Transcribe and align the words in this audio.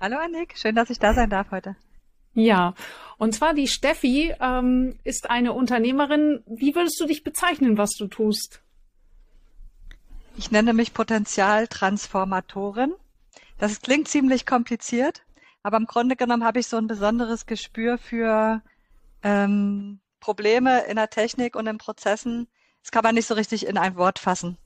Hallo 0.01 0.17
Annik, 0.17 0.57
schön, 0.57 0.73
dass 0.73 0.89
ich 0.89 0.97
da 0.97 1.13
sein 1.13 1.29
darf 1.29 1.51
heute. 1.51 1.75
Ja, 2.33 2.73
und 3.19 3.35
zwar 3.35 3.53
die 3.53 3.67
Steffi 3.67 4.33
ähm, 4.41 4.97
ist 5.03 5.29
eine 5.29 5.53
Unternehmerin. 5.53 6.41
Wie 6.47 6.73
würdest 6.73 6.99
du 6.99 7.05
dich 7.05 7.23
bezeichnen, 7.23 7.77
was 7.77 7.91
du 7.91 8.07
tust? 8.07 8.63
Ich 10.37 10.49
nenne 10.49 10.73
mich 10.73 10.95
Potenzialtransformatorin. 10.95 12.95
Das 13.59 13.81
klingt 13.81 14.07
ziemlich 14.07 14.47
kompliziert, 14.47 15.21
aber 15.61 15.77
im 15.77 15.85
Grunde 15.85 16.15
genommen 16.15 16.45
habe 16.45 16.59
ich 16.59 16.65
so 16.65 16.77
ein 16.77 16.87
besonderes 16.87 17.45
Gespür 17.45 17.99
für 17.99 18.63
ähm, 19.21 19.99
Probleme 20.19 20.85
in 20.85 20.95
der 20.95 21.09
Technik 21.09 21.55
und 21.55 21.67
in 21.67 21.77
Prozessen. 21.77 22.47
Das 22.81 22.91
kann 22.91 23.03
man 23.03 23.15
nicht 23.15 23.27
so 23.27 23.33
richtig 23.33 23.67
in 23.67 23.77
ein 23.77 23.95
Wort 23.95 24.19
fassen. 24.19 24.57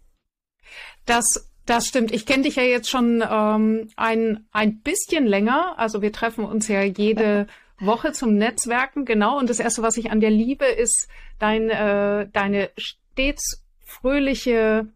Das 1.06 1.50
das 1.66 1.88
stimmt. 1.88 2.12
Ich 2.12 2.26
kenne 2.26 2.44
dich 2.44 2.58
ja 2.58 2.64
jetzt 2.64 2.90
schon 2.90 3.23
ähm, 3.28 3.90
ein, 3.96 4.46
ein 4.52 4.81
bisschen 4.81 5.26
länger. 5.26 5.76
Also 5.78 6.02
wir 6.02 6.12
treffen 6.12 6.44
uns 6.44 6.68
ja 6.68 6.84
jede 6.84 7.48
Woche 7.80 8.12
zum 8.12 8.36
Netzwerken, 8.36 9.06
genau. 9.06 9.40
Und 9.40 9.50
das 9.50 9.59
Erste, 9.59 9.81
was 9.81 9.98
ich 9.98 10.12
an 10.12 10.20
dir 10.20 10.30
liebe, 10.30 10.66
ist 10.66 11.08
dein, 11.40 11.70
äh, 11.70 12.28
deine 12.31 12.70
stets 12.78 13.64
fröhliche 13.86 14.88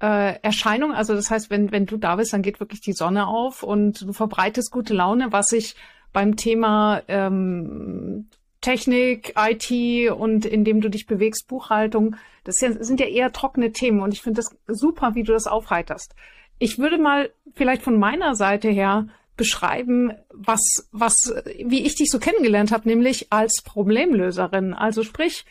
äh, 0.00 0.40
Erscheinung. 0.42 0.92
Also 0.92 1.14
das 1.14 1.30
heißt, 1.30 1.50
wenn, 1.50 1.72
wenn 1.72 1.86
du 1.86 1.96
da 1.96 2.16
bist, 2.16 2.32
dann 2.32 2.42
geht 2.42 2.60
wirklich 2.60 2.80
die 2.80 2.92
Sonne 2.92 3.26
auf 3.26 3.64
und 3.64 4.02
du 4.02 4.12
verbreitest 4.12 4.70
gute 4.70 4.94
Laune, 4.94 5.32
was 5.32 5.50
ich 5.50 5.74
beim 6.12 6.36
Thema 6.36 7.02
ähm, 7.08 8.28
Technik, 8.60 9.34
IT 9.36 10.10
und 10.12 10.44
in 10.44 10.64
dem 10.64 10.80
du 10.80 10.88
dich 10.88 11.06
bewegst, 11.06 11.48
Buchhaltung, 11.48 12.16
das 12.44 12.58
sind 12.58 13.00
ja 13.00 13.06
eher 13.06 13.32
trockene 13.32 13.72
Themen 13.72 14.00
und 14.00 14.12
ich 14.12 14.22
finde 14.22 14.42
das 14.42 14.56
super, 14.66 15.14
wie 15.14 15.22
du 15.22 15.32
das 15.32 15.46
aufheiterst. 15.46 16.14
Ich 16.58 16.78
würde 16.78 16.98
mal 16.98 17.30
vielleicht 17.54 17.82
von 17.82 17.98
meiner 17.98 18.34
Seite 18.34 18.68
her 18.68 19.08
beschreiben, 19.36 20.12
was, 20.30 20.60
was, 20.92 21.32
wie 21.64 21.86
ich 21.86 21.94
dich 21.94 22.10
so 22.10 22.18
kennengelernt 22.18 22.72
habe, 22.72 22.86
nämlich 22.86 23.32
als 23.32 23.62
Problemlöserin. 23.64 24.74
Also 24.74 25.02
sprich, 25.02 25.46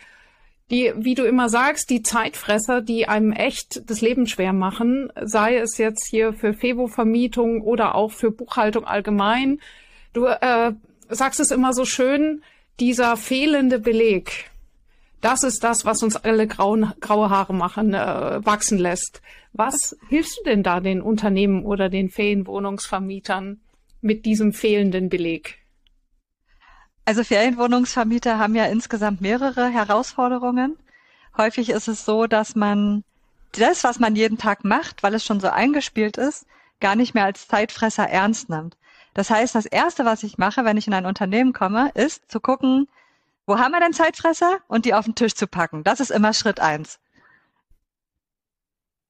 die, 0.70 0.94
wie 0.96 1.16
du 1.16 1.24
immer 1.24 1.50
sagst, 1.50 1.90
die 1.90 2.04
Zeitfresser, 2.04 2.82
die 2.82 3.08
einem 3.08 3.32
echt 3.32 3.90
das 3.90 4.02
Leben 4.02 4.28
schwer 4.28 4.54
machen, 4.54 5.12
sei 5.20 5.58
es 5.58 5.80
jetzt 5.80 6.06
hier 6.08 6.34
für 6.34 6.54
Fevo-Vermietung 6.54 7.62
oder 7.62 7.96
auch 7.96 8.12
für 8.12 8.30
Buchhaltung 8.30 8.86
allgemein. 8.86 9.60
Du 10.14 10.26
äh, 10.26 10.74
sagst 11.10 11.40
es 11.40 11.50
immer 11.50 11.74
so 11.74 11.86
schön, 11.86 12.44
dieser 12.80 13.18
fehlende 13.18 13.80
Beleg, 13.80 14.50
das 15.22 15.44
ist 15.44 15.64
das, 15.64 15.86
was 15.86 16.02
uns 16.02 16.16
alle 16.16 16.48
grauen, 16.48 16.94
graue 17.02 17.30
Haare 17.30 17.54
machen, 17.54 17.94
äh, 17.94 18.46
wachsen 18.46 18.78
lässt. 18.78 19.22
Was 19.52 19.98
hilfst 20.08 20.40
du 20.40 20.44
denn 20.44 20.64
da 20.64 20.80
den 20.80 21.02
Unternehmen 21.02 21.66
oder 21.66 21.90
den 21.90 22.10
Ferienwohnungsvermietern 22.10 23.60
mit 24.02 24.26
diesem 24.26 24.54
fehlenden 24.54 25.10
Beleg? 25.10 25.58
Also 27.06 27.24
Ferienwohnungsvermieter 27.24 28.38
haben 28.38 28.56
ja 28.56 28.66
insgesamt 28.66 29.20
mehrere 29.20 29.70
Herausforderungen. 29.70 30.78
Häufig 31.38 31.70
ist 31.70 31.88
es 31.88 32.06
so, 32.06 32.28
dass 32.28 32.56
man 32.56 33.04
das, 33.54 33.84
was 33.84 34.00
man 34.00 34.16
jeden 34.16 34.38
Tag 34.38 34.64
macht, 34.64 35.04
weil 35.04 35.16
es 35.16 35.26
schon 35.26 35.40
so 35.40 35.50
eingespielt 35.50 36.18
ist, 36.18 36.46
gar 36.80 36.96
nicht 36.96 37.14
mehr 37.14 37.26
als 37.26 37.48
Zeitfresser 37.48 38.08
ernst 38.08 38.50
nimmt. 38.50 38.78
Das 39.20 39.30
heißt, 39.30 39.54
das 39.54 39.66
Erste, 39.66 40.06
was 40.06 40.24
ich 40.24 40.38
mache, 40.38 40.64
wenn 40.64 40.78
ich 40.78 40.88
in 40.88 40.94
ein 40.94 41.06
Unternehmen 41.06 41.52
komme, 41.52 41.92
ist 41.94 42.32
zu 42.32 42.40
gucken, 42.40 42.88
wo 43.46 43.60
haben 43.60 43.74
wir 43.74 43.82
denn 43.82 43.92
Zeitfresser 43.92 44.60
und 44.70 44.86
die 44.86 44.94
auf 44.94 45.04
den 45.04 45.14
Tisch 45.14 45.36
zu 45.36 45.46
packen. 45.46 45.84
Das 45.84 46.00
ist 46.00 46.10
immer 46.10 46.32
Schritt 46.32 46.62
eins. 46.62 47.02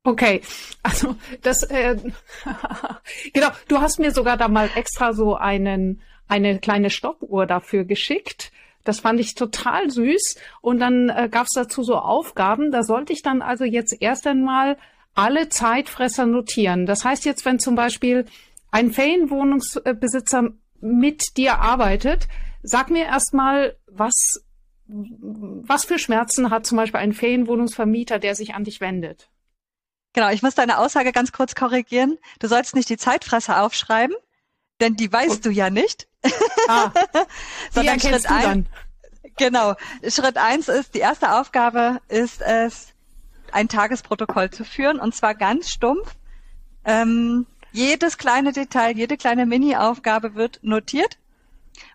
Okay, 0.04 0.42
also 0.82 1.16
das 1.44 1.62
äh, 1.62 1.96
genau. 3.34 3.50
Du 3.68 3.82
hast 3.82 4.00
mir 4.00 4.10
sogar 4.10 4.36
da 4.36 4.48
mal 4.48 4.72
extra 4.74 5.14
so 5.14 5.36
einen 5.36 6.02
eine 6.28 6.58
kleine 6.58 6.90
Stoppuhr 6.90 7.46
dafür 7.46 7.84
geschickt. 7.84 8.52
Das 8.84 9.02
fand 9.02 9.20
ich 9.20 9.36
total 9.36 9.92
süß. 9.92 10.40
Und 10.62 10.80
dann 10.80 11.10
äh, 11.10 11.30
gab 11.30 11.46
es 11.46 11.54
dazu 11.54 11.84
so 11.84 11.98
Aufgaben. 11.98 12.72
Da 12.72 12.82
sollte 12.82 13.14
ich 13.14 13.22
dann 13.22 13.44
also 13.44 13.64
jetzt 13.64 13.96
erst 14.02 14.26
einmal 14.26 14.76
alle 15.14 15.50
Zeitfresser 15.50 16.26
notieren. 16.26 16.88
Das 16.88 17.06
heißt 17.06 17.26
jetzt, 17.26 17.46
wenn 17.46 17.60
zum 17.60 17.76
Beispiel 17.76 18.26
ein 18.72 18.92
Ferienwohnungsbesitzer 18.92 20.50
mit 20.82 21.38
dir 21.38 21.60
arbeitet, 21.60 22.28
sag 22.64 22.90
mir 22.90 23.06
erstmal, 23.06 23.78
was, 23.88 24.44
was 24.88 25.86
für 25.86 26.00
Schmerzen 26.00 26.50
hat 26.50 26.66
zum 26.66 26.78
Beispiel 26.78 27.00
ein 27.00 27.14
Ferienwohnungsvermieter, 27.14 28.20
der 28.20 28.36
sich 28.36 28.54
an 28.54 28.64
dich 28.64 28.82
wendet? 28.82 29.30
Genau, 30.14 30.30
ich 30.30 30.42
muss 30.42 30.56
deine 30.56 30.80
Aussage 30.80 31.12
ganz 31.12 31.32
kurz 31.32 31.54
korrigieren. 31.56 32.18
Du 32.40 32.48
sollst 32.48 32.76
nicht 32.76 32.90
die 32.90 32.98
Zeitfresser 32.98 33.64
aufschreiben, 33.64 34.16
denn 34.82 34.96
die 34.96 35.12
weißt 35.12 35.46
du 35.46 35.52
ja 35.52 35.70
nicht. 35.70 36.08
Ah, 36.68 36.92
Sondern 37.72 38.00
Schritt 38.00 38.30
eins. 38.30 38.68
Genau. 39.38 39.76
Schritt 40.08 40.38
eins 40.38 40.68
ist, 40.68 40.96
die 40.96 41.00
erste 41.00 41.34
Aufgabe 41.34 42.02
ist 42.08 42.42
es, 42.42 42.94
ein 43.52 43.68
Tagesprotokoll 43.68 44.50
zu 44.50 44.64
führen 44.64 45.00
und 45.00 45.16
zwar 45.16 45.36
ganz 45.36 45.70
stumpf. 45.70 46.16
Ähm, 46.86 47.46
jedes 47.72 48.18
kleine 48.18 48.52
Detail, 48.52 48.96
jede 48.98 49.18
kleine 49.18 49.46
Mini-Aufgabe 49.46 50.36
wird 50.36 50.60
notiert. 50.62 51.18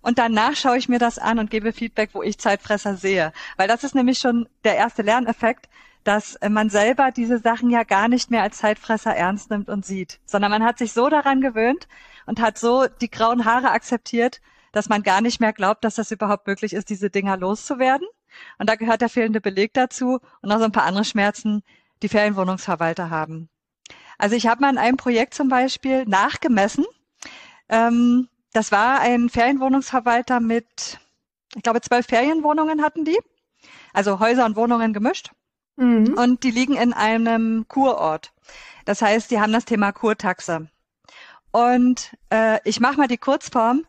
Und 0.03 0.19
danach 0.19 0.57
schaue 0.57 0.79
ich 0.79 0.89
mir 0.89 0.99
das 0.99 1.19
an 1.19 1.39
und 1.39 1.51
gebe 1.51 1.73
Feedback, 1.73 2.11
wo 2.12 2.23
ich 2.23 2.39
Zeitfresser 2.39 2.97
sehe. 2.97 3.33
Weil 3.57 3.69
das 3.69 3.84
ist 3.84 3.95
nämlich 3.95 4.19
schon 4.19 4.49
der 4.65 4.77
erste 4.77 5.03
Lerneffekt, 5.03 5.69
dass 6.05 6.39
man 6.49 6.71
selber 6.71 7.11
diese 7.11 7.39
Sachen 7.39 7.71
ja 7.71 7.83
gar 7.83 8.09
nicht 8.09 8.31
mehr 8.31 8.43
als 8.43 8.59
Zeitfresser 8.59 9.15
ernst 9.15 9.51
nimmt 9.51 9.69
und 9.69 9.84
sieht, 9.84 10.21
sondern 10.27 10.51
man 10.51 10.63
hat 10.63 10.79
sich 10.79 10.93
so 10.93 11.09
daran 11.09 11.41
gewöhnt 11.41 11.89
und 12.27 12.41
hat 12.41 12.59
so 12.59 12.87
die 12.87 13.11
grauen 13.11 13.45
Haare 13.45 13.71
akzeptiert, 13.71 14.41
dass 14.73 14.89
man 14.89 15.03
gar 15.03 15.21
nicht 15.21 15.41
mehr 15.41 15.53
glaubt, 15.53 15.84
dass 15.84 15.95
das 15.95 16.11
überhaupt 16.11 16.47
möglich 16.47 16.75
ist, 16.75 16.91
diese 16.91 17.09
Dinger 17.09 17.37
loszuwerden. 17.37 18.07
Und 18.59 18.69
da 18.69 18.75
gehört 18.75 19.01
der 19.01 19.09
fehlende 19.09 19.41
Beleg 19.41 19.73
dazu 19.73 20.21
und 20.43 20.49
noch 20.49 20.59
so 20.59 20.65
ein 20.65 20.73
paar 20.73 20.84
andere 20.84 21.05
Schmerzen, 21.05 21.63
die 22.03 22.09
Ferienwohnungsverwalter 22.09 23.09
haben. 23.09 23.48
Also 24.19 24.37
ich 24.37 24.47
habe 24.47 24.61
mal 24.61 24.71
in 24.71 24.78
einem 24.78 24.97
Projekt 24.97 25.34
zum 25.34 25.49
Beispiel 25.49 26.05
nachgemessen. 26.07 26.84
Ähm, 27.69 28.28
das 28.53 28.72
war 28.72 29.01
ein 29.01 29.28
Ferienwohnungsverwalter 29.28 30.41
mit, 30.41 30.99
ich 31.57 31.63
glaube, 31.63 31.81
zwölf 31.81 32.07
Ferienwohnungen 32.07 32.83
hatten 32.83 33.05
die. 33.05 33.19
Also 33.93 34.21
Häuser 34.21 34.45
und 34.45 34.57
Wohnungen 34.57 34.93
gemischt. 34.93 35.33
Mhm. 35.77 36.15
Und 36.15 36.45
die 36.45 36.51
liegen 36.51 36.77
in 36.77 36.93
einem 36.93 37.66
Kurort. 37.69 38.33
Das 38.84 39.03
heißt, 39.03 39.31
die 39.31 39.41
haben 39.41 39.53
das 39.53 39.65
Thema 39.65 39.93
Kurtaxe. 39.93 40.69
Und 41.51 42.17
äh, 42.31 42.59
ich 42.65 42.81
mache 42.81 42.97
mal 42.97 43.09
die 43.09 43.19
Kurzform 43.19 43.84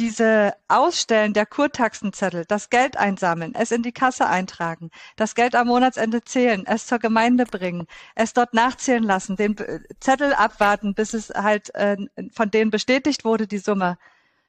diese 0.00 0.54
Ausstellen 0.66 1.34
der 1.34 1.44
Kurtaxenzettel, 1.44 2.46
das 2.46 2.70
Geld 2.70 2.96
einsammeln, 2.96 3.54
es 3.54 3.70
in 3.70 3.82
die 3.82 3.92
Kasse 3.92 4.26
eintragen, 4.26 4.90
das 5.16 5.34
Geld 5.34 5.54
am 5.54 5.66
Monatsende 5.66 6.24
zählen, 6.24 6.64
es 6.66 6.86
zur 6.86 6.98
Gemeinde 6.98 7.44
bringen, 7.44 7.86
es 8.14 8.32
dort 8.32 8.54
nachzählen 8.54 9.02
lassen, 9.02 9.36
den 9.36 9.56
Zettel 10.00 10.32
abwarten, 10.32 10.94
bis 10.94 11.12
es 11.12 11.28
halt 11.28 11.74
äh, 11.74 11.98
von 12.32 12.50
denen 12.50 12.70
bestätigt 12.70 13.26
wurde, 13.26 13.46
die 13.46 13.58
Summe, 13.58 13.98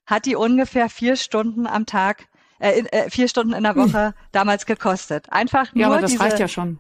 hat 0.06 0.26
die 0.26 0.38
ungefähr 0.38 0.88
vier 0.88 1.18
Stunden 1.18 1.68
am 1.68 1.86
Tag, 1.86 2.30
äh, 2.60 2.80
äh, 2.80 3.10
vier 3.10 3.28
Stunden 3.28 3.52
in 3.52 3.64
der 3.64 3.76
Woche 3.76 4.08
hm. 4.08 4.14
damals 4.32 4.66
gekostet. 4.66 5.30
Einfach 5.34 5.74
nur 5.74 5.82
ja, 5.82 5.88
aber 5.88 6.00
das 6.00 6.12
diese, 6.12 6.24
reicht 6.24 6.40
ja 6.40 6.48
schon. 6.48 6.80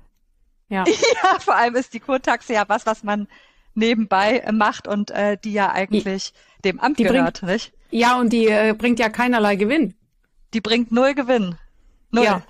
Ja. 0.69 0.85
ja, 1.23 1.39
vor 1.39 1.57
allem 1.57 1.75
ist 1.75 1.93
die 1.93 1.99
Kurtaxe 1.99 2.53
ja 2.53 2.63
was, 2.69 2.85
was 2.85 3.03
man 3.03 3.27
nebenbei 3.73 4.43
macht 4.51 4.87
und 4.87 5.11
äh, 5.11 5.37
die 5.43 5.53
ja 5.53 5.71
eigentlich 5.71 6.03
die, 6.03 6.69
dem 6.69 6.79
Amt 6.79 6.97
gehört, 6.97 7.41
bringt, 7.41 7.43
nicht? 7.43 7.73
Ja, 7.89 8.19
und 8.19 8.31
die 8.33 8.47
äh, 8.47 8.73
bringt 8.77 8.99
ja 8.99 9.09
keinerlei 9.09 9.55
Gewinn. 9.55 9.95
Die 10.53 10.61
bringt 10.61 10.91
null 10.91 11.13
Gewinn. 11.13 11.55
Null. 12.11 12.25
Ja. 12.25 12.41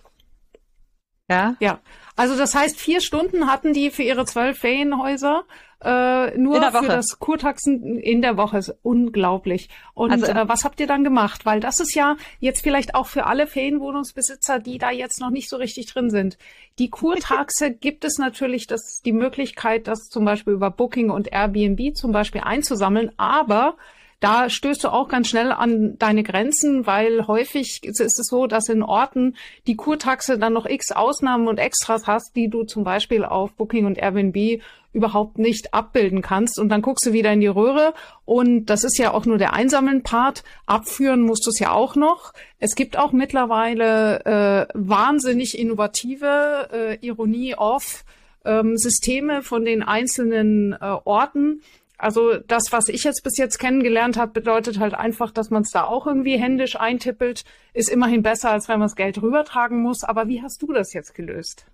Ja. 1.30 1.56
Ja. 1.60 1.80
Also 2.22 2.38
das 2.38 2.54
heißt, 2.54 2.80
vier 2.80 3.02
Stunden 3.02 3.48
hatten 3.48 3.74
die 3.74 3.90
für 3.90 4.04
ihre 4.04 4.26
zwölf 4.26 4.60
Ferienhäuser 4.60 5.44
äh, 5.84 6.38
nur 6.38 6.62
für 6.72 6.88
das 6.88 7.18
Kurtaxen 7.18 7.98
in 7.98 8.22
der 8.22 8.38
Woche. 8.38 8.60
Ist 8.60 8.76
unglaublich. 8.84 9.70
Und 9.96 10.12
also, 10.12 10.28
äh, 10.28 10.48
was 10.48 10.64
habt 10.64 10.80
ihr 10.80 10.86
dann 10.86 11.04
gemacht? 11.04 11.48
Weil 11.48 11.60
das 11.60 11.80
ist 11.80 11.96
ja 11.96 12.18
jetzt 12.40 12.62
vielleicht 12.62 12.94
auch 12.94 13.08
für 13.08 13.26
alle 13.26 13.48
Ferienwohnungsbesitzer, 13.48 14.60
die 14.60 14.78
da 14.78 14.92
jetzt 14.92 15.20
noch 15.20 15.32
nicht 15.32 15.50
so 15.50 15.58
richtig 15.58 15.88
drin 15.88 16.12
sind. 16.12 16.38
Die 16.78 16.92
Kurtaxe 16.92 17.72
gibt 17.80 18.06
es 18.06 18.20
natürlich 18.20 18.68
das, 18.68 19.02
die 19.04 19.14
Möglichkeit, 19.14 19.88
das 19.88 20.10
zum 20.10 20.24
Beispiel 20.24 20.54
über 20.54 20.70
Booking 20.70 21.10
und 21.10 21.34
Airbnb 21.34 21.96
zum 21.96 22.12
Beispiel 22.12 22.42
einzusammeln, 22.42 23.12
aber 23.18 23.78
da 24.22 24.50
stößt 24.52 24.84
du 24.84 24.90
auch 24.90 25.10
ganz 25.10 25.28
schnell 25.28 25.52
an 25.52 25.98
deine 25.98 26.22
Grenzen, 26.22 26.86
weil 26.86 27.26
häufig 27.26 27.80
ist 27.84 28.00
es 28.00 28.16
so, 28.16 28.46
dass 28.46 28.70
in 28.70 28.84
Orten 28.84 29.36
die 29.66 29.76
Kurtaxe 29.76 30.38
dann 30.38 30.54
noch 30.54 30.68
x 30.68 30.92
Ausnahmen 30.92 31.48
und 31.48 31.58
Extras 31.58 32.06
hast, 32.06 32.36
die 32.36 32.48
du 32.48 32.64
zum 32.64 32.84
Beispiel 32.84 33.26
auf 33.26 33.52
Booking 33.54 33.88
und 33.88 33.98
Airbnb 33.98 34.62
überhaupt 34.94 35.40
nicht 35.40 35.74
abbilden 35.74 36.22
kannst. 36.22 36.60
Und 36.60 36.70
dann 36.70 36.84
guckst 36.84 37.04
du 37.06 37.14
wieder 37.14 37.34
in 37.34 37.40
die 37.40 37.48
Röhre 37.48 37.96
und 38.24 38.66
das 38.68 38.84
ist 38.84 39.00
ja 39.00 39.12
auch 39.12 39.26
nur 39.26 39.40
der 39.40 39.54
einsammeln 39.54 40.04
Part. 40.04 40.44
Abführen 40.68 41.22
musst 41.22 41.48
du 41.48 41.50
es 41.50 41.58
ja 41.58 41.72
auch 41.72 41.96
noch. 41.96 42.34
Es 42.60 42.76
gibt 42.76 42.98
auch 42.98 43.14
mittlerweile 43.14 44.24
äh, 44.26 44.68
wahnsinnig 44.76 45.58
innovative 45.58 46.70
äh, 46.72 47.06
Ironie 47.06 47.56
off 47.56 48.06
ähm, 48.46 48.78
Systeme 48.78 49.42
von 49.42 49.66
den 49.66 49.82
einzelnen 49.84 50.74
äh, 50.74 50.78
Orten, 50.80 51.62
also 52.02 52.38
das, 52.38 52.72
was 52.72 52.90
ich 52.90 53.04
jetzt 53.04 53.24
bis 53.24 53.38
jetzt 53.38 53.60
kennengelernt 53.60 54.18
habe, 54.18 54.32
bedeutet 54.32 54.80
halt 54.80 54.96
einfach, 54.96 55.30
dass 55.30 55.52
man 55.52 55.62
es 55.62 55.70
da 55.70 55.84
auch 55.84 56.08
irgendwie 56.08 56.36
händisch 56.36 56.76
eintippelt. 56.76 57.44
Ist 57.74 57.90
immerhin 57.90 58.24
besser, 58.24 58.50
als 58.50 58.68
wenn 58.68 58.80
man 58.80 58.88
das 58.88 58.96
Geld 58.96 59.22
rübertragen 59.22 59.80
muss. 59.84 60.04
Aber 60.04 60.28
wie 60.28 60.42
hast 60.42 60.64
du 60.64 60.74
das 60.74 60.94
jetzt 60.94 61.14
gelöst? 61.14 61.68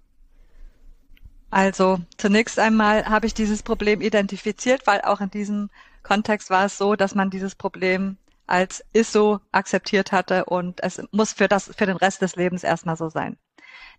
Also 1.50 2.00
zunächst 2.18 2.60
einmal 2.60 3.06
habe 3.06 3.26
ich 3.26 3.34
dieses 3.34 3.64
Problem 3.64 4.02
identifiziert, 4.02 4.86
weil 4.86 5.00
auch 5.00 5.22
in 5.22 5.32
diesem 5.32 5.70
Kontext 6.04 6.50
war 6.50 6.66
es 6.66 6.78
so, 6.78 6.98
dass 6.98 7.16
man 7.16 7.30
dieses 7.30 7.56
Problem 7.56 8.18
als 8.48 8.84
ist 8.92 9.14
so 9.14 9.40
akzeptiert 9.54 10.12
hatte 10.12 10.44
und 10.46 10.84
es 10.84 11.02
muss 11.12 11.32
für 11.32 11.48
das 11.48 11.72
für 11.78 11.86
den 11.86 11.98
Rest 11.98 12.22
des 12.22 12.36
Lebens 12.36 12.64
erstmal 12.66 12.98
so 12.98 13.08
sein. 13.08 13.38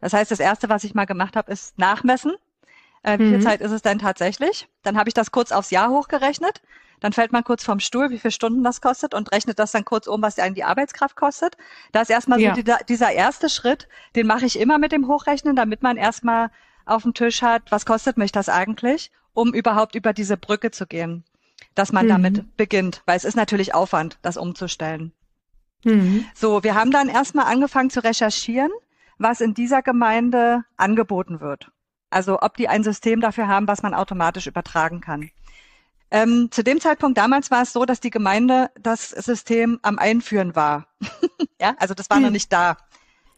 Das 0.00 0.12
heißt, 0.12 0.30
das 0.30 0.40
erste, 0.40 0.69
was 0.69 0.84
ich 0.84 0.94
mal 0.94 1.06
gemacht 1.06 1.36
habe, 1.36 1.50
ist 1.50 1.78
nachmessen 1.78 2.34
äh, 3.02 3.18
wie 3.18 3.24
mhm. 3.24 3.30
viel 3.34 3.42
Zeit 3.42 3.60
ist 3.60 3.72
es 3.72 3.82
denn 3.82 3.98
tatsächlich? 3.98 4.68
Dann 4.82 4.96
habe 4.96 5.08
ich 5.08 5.14
das 5.14 5.30
kurz 5.30 5.52
aufs 5.52 5.70
Jahr 5.70 5.90
hochgerechnet. 5.90 6.62
Dann 7.00 7.12
fällt 7.12 7.32
man 7.32 7.44
kurz 7.44 7.64
vom 7.64 7.78
Stuhl, 7.80 8.10
wie 8.10 8.18
viele 8.18 8.32
Stunden 8.32 8.64
das 8.64 8.80
kostet 8.80 9.14
und 9.14 9.32
rechnet 9.32 9.58
das 9.58 9.72
dann 9.72 9.84
kurz 9.84 10.06
um, 10.06 10.20
was 10.20 10.38
einen 10.38 10.54
die 10.54 10.64
Arbeitskraft 10.64 11.14
kostet. 11.14 11.56
Da 11.92 12.00
ist 12.02 12.10
erstmal 12.10 12.40
ja. 12.40 12.54
so 12.54 12.60
die, 12.60 12.72
dieser 12.88 13.12
erste 13.12 13.48
Schritt, 13.48 13.88
den 14.16 14.26
mache 14.26 14.46
ich 14.46 14.58
immer 14.58 14.78
mit 14.78 14.92
dem 14.92 15.06
Hochrechnen, 15.06 15.54
damit 15.54 15.82
man 15.82 15.96
erstmal 15.96 16.50
auf 16.86 17.02
dem 17.02 17.14
Tisch 17.14 17.42
hat, 17.42 17.70
was 17.70 17.86
kostet 17.86 18.16
mich 18.16 18.32
das 18.32 18.48
eigentlich, 18.48 19.12
um 19.32 19.54
überhaupt 19.54 19.94
über 19.94 20.12
diese 20.12 20.36
Brücke 20.36 20.70
zu 20.70 20.86
gehen, 20.86 21.24
dass 21.74 21.92
man 21.92 22.06
mhm. 22.06 22.08
damit 22.08 22.56
beginnt, 22.56 23.02
weil 23.06 23.16
es 23.16 23.24
ist 23.24 23.36
natürlich 23.36 23.74
Aufwand, 23.74 24.18
das 24.22 24.36
umzustellen. 24.36 25.12
Mhm. 25.84 26.24
So, 26.34 26.64
wir 26.64 26.74
haben 26.74 26.90
dann 26.90 27.08
erstmal 27.08 27.46
angefangen 27.46 27.90
zu 27.90 28.02
recherchieren, 28.02 28.70
was 29.18 29.40
in 29.40 29.54
dieser 29.54 29.82
Gemeinde 29.82 30.64
angeboten 30.76 31.40
wird. 31.40 31.70
Also 32.10 32.40
ob 32.40 32.56
die 32.56 32.69
ein 32.69 32.82
System 32.82 33.20
dafür 33.20 33.49
haben, 33.49 33.69
was 33.69 33.82
man 33.82 33.94
automatisch 33.94 34.46
übertragen 34.46 35.00
kann. 35.00 35.31
Ähm, 36.10 36.49
zu 36.50 36.64
dem 36.64 36.81
Zeitpunkt 36.81 37.19
damals 37.19 37.50
war 37.50 37.62
es 37.62 37.72
so, 37.72 37.84
dass 37.84 38.00
die 38.00 38.10
Gemeinde 38.10 38.70
das 38.81 39.10
System 39.10 39.78
am 39.82 39.99
Einführen 39.99 40.56
war. 40.56 40.87
ja, 41.60 41.75
also 41.78 41.94
das 41.94 42.08
war 42.08 42.16
hm. 42.16 42.25
noch 42.25 42.31
nicht 42.31 42.52
da. 42.52 42.78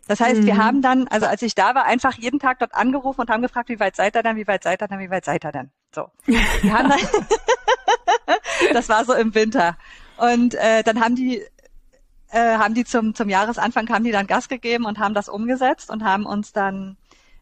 Das 0.07 0.21
heißt, 0.21 0.39
hm. 0.39 0.47
wir 0.47 0.57
haben 0.57 0.83
dann, 0.83 1.09
also 1.09 1.27
als 1.27 1.43
ich 1.43 1.55
da 1.55 1.75
war, 1.75 1.85
einfach 1.85 2.15
jeden 2.15 2.39
Tag 2.39 2.61
dort 2.61 2.75
angerufen 2.75 3.21
und 3.23 3.31
haben 3.31 3.43
gefragt, 3.43 3.69
wie 3.69 3.81
weit 3.81 3.97
seid 3.97 4.15
ihr 4.17 4.23
denn, 4.23 4.37
wie 4.37 4.47
weit 4.47 4.63
seid 4.63 4.83
ihr 4.83 4.89
denn, 4.89 5.01
wie 5.01 5.11
weit 5.11 5.25
seid 5.25 5.45
ihr 5.45 5.53
denn? 5.53 5.71
So. 5.93 6.11
Wir 6.27 6.73
haben 6.73 6.89
dann 6.89 6.99
das 8.73 8.89
war 8.89 9.05
so 9.05 9.15
im 9.15 9.35
Winter. 9.35 9.77
Und 10.17 10.55
äh, 10.55 10.83
dann 10.85 11.01
haben 11.01 11.17
die 11.17 11.43
äh, 12.31 12.57
haben 12.57 12.75
die 12.75 12.85
zum, 12.85 13.15
zum 13.15 13.29
Jahresanfang 13.29 13.89
haben 13.89 14.05
die 14.05 14.13
dann 14.13 14.27
Gas 14.27 14.49
gegeben 14.49 14.85
und 14.85 14.99
haben 14.99 15.15
das 15.15 15.29
umgesetzt 15.29 15.91
und 15.91 16.05
haben 16.05 16.27
uns 16.27 16.53
dann 16.53 16.97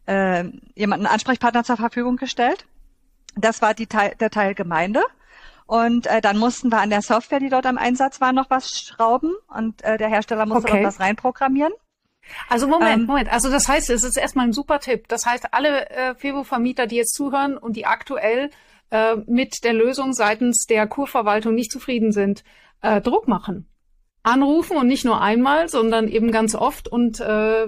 äh, 0.09 0.45
jemanden 0.75 1.05
Ansprechpartner 1.05 1.63
zur 1.63 1.77
Verfügung 1.77 2.17
gestellt. 2.17 2.65
Das 3.35 3.61
war 3.61 3.73
die 3.73 3.87
Teil, 3.87 4.15
der 4.19 4.31
Teil 4.31 4.55
Gemeinde. 4.55 5.03
Und 5.67 6.07
äh, 6.07 6.19
dann 6.19 6.39
mussten 6.39 6.71
wir 6.71 6.79
an 6.79 6.89
der 6.89 7.03
Software, 7.03 7.39
die 7.39 7.49
dort 7.49 7.67
am 7.67 7.77
Einsatz 7.77 8.19
war, 8.19 8.33
noch 8.33 8.49
was 8.49 8.71
schrauben 8.79 9.35
und 9.55 9.83
äh, 9.83 9.99
der 9.99 10.09
Hersteller 10.09 10.47
musste 10.47 10.69
okay. 10.69 10.81
noch 10.81 10.87
was 10.87 10.99
reinprogrammieren. 10.99 11.73
Also 12.49 12.67
Moment, 12.67 13.01
ähm, 13.01 13.05
Moment. 13.05 13.31
Also 13.31 13.51
das 13.51 13.67
heißt, 13.67 13.91
es 13.91 14.03
ist 14.03 14.17
erstmal 14.17 14.47
ein 14.47 14.53
super 14.53 14.79
Tipp. 14.79 15.07
Das 15.07 15.27
heißt, 15.27 15.53
alle 15.53 15.89
äh, 15.91 16.15
Fevo-Vermieter, 16.15 16.87
die 16.87 16.95
jetzt 16.95 17.13
zuhören 17.13 17.55
und 17.55 17.75
die 17.75 17.85
aktuell 17.85 18.49
äh, 18.89 19.17
mit 19.27 19.63
der 19.63 19.73
Lösung 19.73 20.13
seitens 20.13 20.65
der 20.65 20.87
Kurverwaltung 20.87 21.53
nicht 21.53 21.71
zufrieden 21.71 22.11
sind, 22.11 22.43
äh, 22.81 22.99
Druck 22.99 23.27
machen. 23.27 23.67
Anrufen 24.23 24.75
und 24.75 24.87
nicht 24.87 25.05
nur 25.05 25.21
einmal, 25.21 25.69
sondern 25.69 26.07
eben 26.07 26.31
ganz 26.31 26.55
oft 26.55 26.87
und 26.87 27.19
äh, 27.19 27.67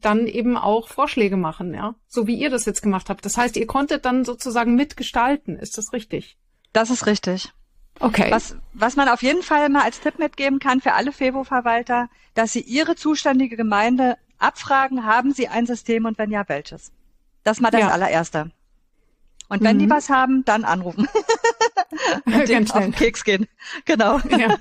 dann 0.00 0.26
eben 0.26 0.56
auch 0.56 0.88
Vorschläge 0.88 1.36
machen, 1.36 1.74
ja, 1.74 1.94
so 2.06 2.26
wie 2.26 2.36
ihr 2.36 2.50
das 2.50 2.64
jetzt 2.64 2.82
gemacht 2.82 3.10
habt. 3.10 3.24
Das 3.24 3.36
heißt, 3.36 3.56
ihr 3.56 3.66
konntet 3.66 4.04
dann 4.04 4.24
sozusagen 4.24 4.74
mitgestalten. 4.74 5.56
Ist 5.56 5.78
das 5.78 5.92
richtig? 5.92 6.36
Das 6.72 6.90
ist 6.90 7.06
richtig. 7.06 7.52
Okay. 8.00 8.30
Was, 8.30 8.56
was 8.74 8.96
man 8.96 9.08
auf 9.08 9.22
jeden 9.22 9.42
Fall 9.42 9.68
mal 9.68 9.82
als 9.82 10.00
Tipp 10.00 10.18
mitgeben 10.18 10.60
kann 10.60 10.80
für 10.80 10.92
alle 10.92 11.12
FEBO-Verwalter, 11.12 12.08
dass 12.34 12.52
sie 12.52 12.60
ihre 12.60 12.94
zuständige 12.94 13.56
Gemeinde 13.56 14.16
abfragen, 14.38 15.04
haben 15.04 15.32
sie 15.32 15.48
ein 15.48 15.66
System 15.66 16.04
und 16.04 16.18
wenn 16.18 16.30
ja, 16.30 16.48
welches? 16.48 16.92
Das 17.42 17.60
mal 17.60 17.70
das 17.70 17.80
ja. 17.80 17.88
allererste. 17.88 18.52
Und 19.48 19.62
wenn 19.62 19.76
mhm. 19.76 19.80
die 19.80 19.90
was 19.90 20.10
haben, 20.10 20.44
dann 20.44 20.64
anrufen. 20.64 21.08
und 22.24 22.44
Ganz 22.48 22.70
auf 22.70 22.82
den 22.82 22.92
Keks 22.92 23.24
gehen. 23.24 23.46
Genau. 23.84 24.18
Ja. 24.30 24.56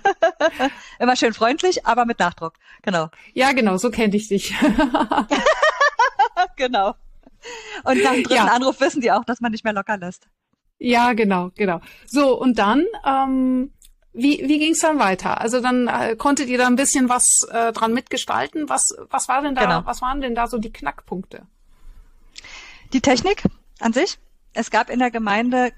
Immer 1.00 1.15
schön 1.15 1.33
freundlich, 1.33 1.85
aber 1.85 2.06
mit 2.06 2.19
Nachdruck. 2.19 2.53
Genau. 2.83 3.09
Ja, 3.33 3.51
genau, 3.51 3.77
so 3.77 3.89
kenne 3.89 4.15
ich 4.15 4.27
dich. 4.27 4.53
genau. 6.56 6.95
Und 7.83 8.03
nach 8.03 8.13
dem 8.13 8.24
dritten 8.24 8.45
ja. 8.45 8.45
Anruf 8.45 8.79
wissen 8.79 9.01
die 9.01 9.12
auch, 9.12 9.24
dass 9.25 9.41
man 9.41 9.51
nicht 9.51 9.63
mehr 9.63 9.74
locker 9.74 9.97
lässt. 9.97 10.28
Ja, 10.80 11.13
genau, 11.13 11.52
genau. 11.56 11.81
So, 12.06 12.40
und 12.40 12.59
dann, 12.59 12.85
ähm, 13.06 13.71
wie, 14.13 14.44
wie 14.47 14.59
ging 14.59 14.73
es 14.73 14.80
dann 14.80 14.99
weiter? 14.99 15.42
Also 15.42 15.61
dann 15.61 15.87
äh, 15.87 16.16
konntet 16.16 16.49
ihr 16.49 16.57
da 16.57 16.68
ein 16.68 16.75
bisschen 16.75 17.09
was 17.09 17.47
äh, 17.52 17.71
dran 17.71 17.94
mitgestalten. 17.94 18.69
Was, 18.69 18.95
was 19.09 19.28
war 19.28 19.42
denn 19.42 19.56
da, 19.56 19.61
genau. 19.61 19.85
was 19.85 20.02
waren 20.02 20.21
denn 20.21 20.35
da 20.35 20.47
so 20.47 20.57
die 20.57 20.71
Knackpunkte? 20.71 21.45
Die 22.94 23.02
Technik 23.02 23.44
an 23.80 23.94
sich. 23.94 24.18
Es 24.54 24.71
gab 24.71 24.90
in 24.90 24.99
der 24.99 25.11
Gemeinde 25.11 25.71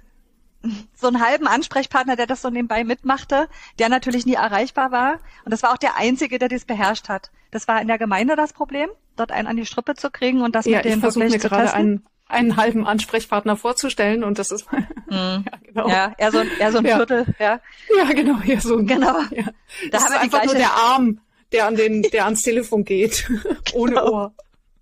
so 0.93 1.07
einen 1.07 1.23
halben 1.25 1.47
Ansprechpartner, 1.47 2.15
der 2.15 2.27
das 2.27 2.41
so 2.41 2.49
nebenbei 2.49 2.83
mitmachte, 2.83 3.47
der 3.79 3.89
natürlich 3.89 4.25
nie 4.25 4.33
erreichbar 4.33 4.91
war. 4.91 5.19
Und 5.45 5.51
das 5.51 5.63
war 5.63 5.71
auch 5.71 5.77
der 5.77 5.95
Einzige, 5.95 6.39
der 6.39 6.49
das 6.49 6.65
beherrscht 6.65 7.09
hat. 7.09 7.31
Das 7.51 7.67
war 7.67 7.81
in 7.81 7.87
der 7.87 7.97
Gemeinde 7.97 8.35
das 8.35 8.53
Problem, 8.53 8.89
dort 9.15 9.31
einen 9.31 9.47
an 9.47 9.55
die 9.55 9.65
Strippe 9.65 9.95
zu 9.95 10.11
kriegen 10.11 10.41
und 10.41 10.55
das 10.55 10.65
ja, 10.65 10.77
mit 10.77 10.85
dem 10.85 10.99
ich 10.99 11.03
wirklich 11.03 11.33
mir 11.33 11.39
zu 11.39 11.49
gerade 11.49 11.63
testen. 11.63 11.79
Einen, 11.79 12.05
einen 12.27 12.57
halben 12.57 12.85
Ansprechpartner 12.85 13.55
vorzustellen 13.55 14.23
und 14.23 14.37
das 14.37 14.51
ist 14.51 14.71
mm. 15.07 15.13
ja, 15.13 15.43
genau. 15.63 15.89
ja 15.89 16.13
eher 16.17 16.31
so, 16.31 16.41
eher 16.41 16.71
so 16.71 16.77
ein 16.79 16.85
ja. 16.85 16.95
Viertel, 16.97 17.25
ja. 17.39 17.59
Ja, 17.97 18.03
genau, 18.13 18.39
eher 18.41 18.61
so 18.61 18.77
ein, 18.77 18.85
genau. 18.85 19.19
Ja. 19.31 19.45
Das, 19.91 20.03
das 20.03 20.09
ist 20.09 20.17
einfach 20.17 20.45
nur 20.45 20.55
der 20.55 20.73
Arm, 20.73 21.21
der 21.51 21.67
an 21.67 21.75
den, 21.75 22.03
der 22.03 22.25
ans 22.25 22.41
Telefon 22.41 22.83
geht, 22.83 23.29
ohne 23.73 23.93
genau. 23.93 24.11
Ohr. 24.11 24.33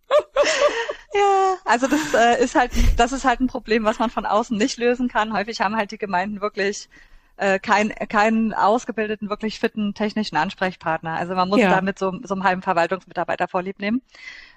Ja, 1.17 1.57
also 1.65 1.87
das 1.87 2.13
äh, 2.13 2.43
ist 2.43 2.55
halt, 2.55 2.71
das 2.97 3.11
ist 3.11 3.25
halt 3.25 3.39
ein 3.39 3.47
Problem, 3.47 3.83
was 3.83 3.99
man 3.99 4.09
von 4.09 4.25
außen 4.25 4.57
nicht 4.57 4.77
lösen 4.77 5.07
kann. 5.07 5.33
Häufig 5.33 5.61
haben 5.61 5.75
halt 5.75 5.91
die 5.91 5.97
Gemeinden 5.97 6.41
wirklich 6.41 6.89
äh, 7.37 7.59
keinen 7.59 7.93
keinen 8.09 8.53
ausgebildeten, 8.53 9.29
wirklich 9.29 9.59
fitten 9.59 9.93
technischen 9.93 10.37
Ansprechpartner. 10.37 11.13
Also 11.13 11.33
man 11.35 11.49
muss 11.49 11.59
ja. 11.59 11.69
da 11.69 11.81
mit 11.81 11.97
so, 11.97 12.13
so 12.23 12.35
einem 12.35 12.43
halben 12.43 12.61
Verwaltungsmitarbeiter 12.61 13.47
vorlieb 13.47 13.79
nehmen. 13.79 14.01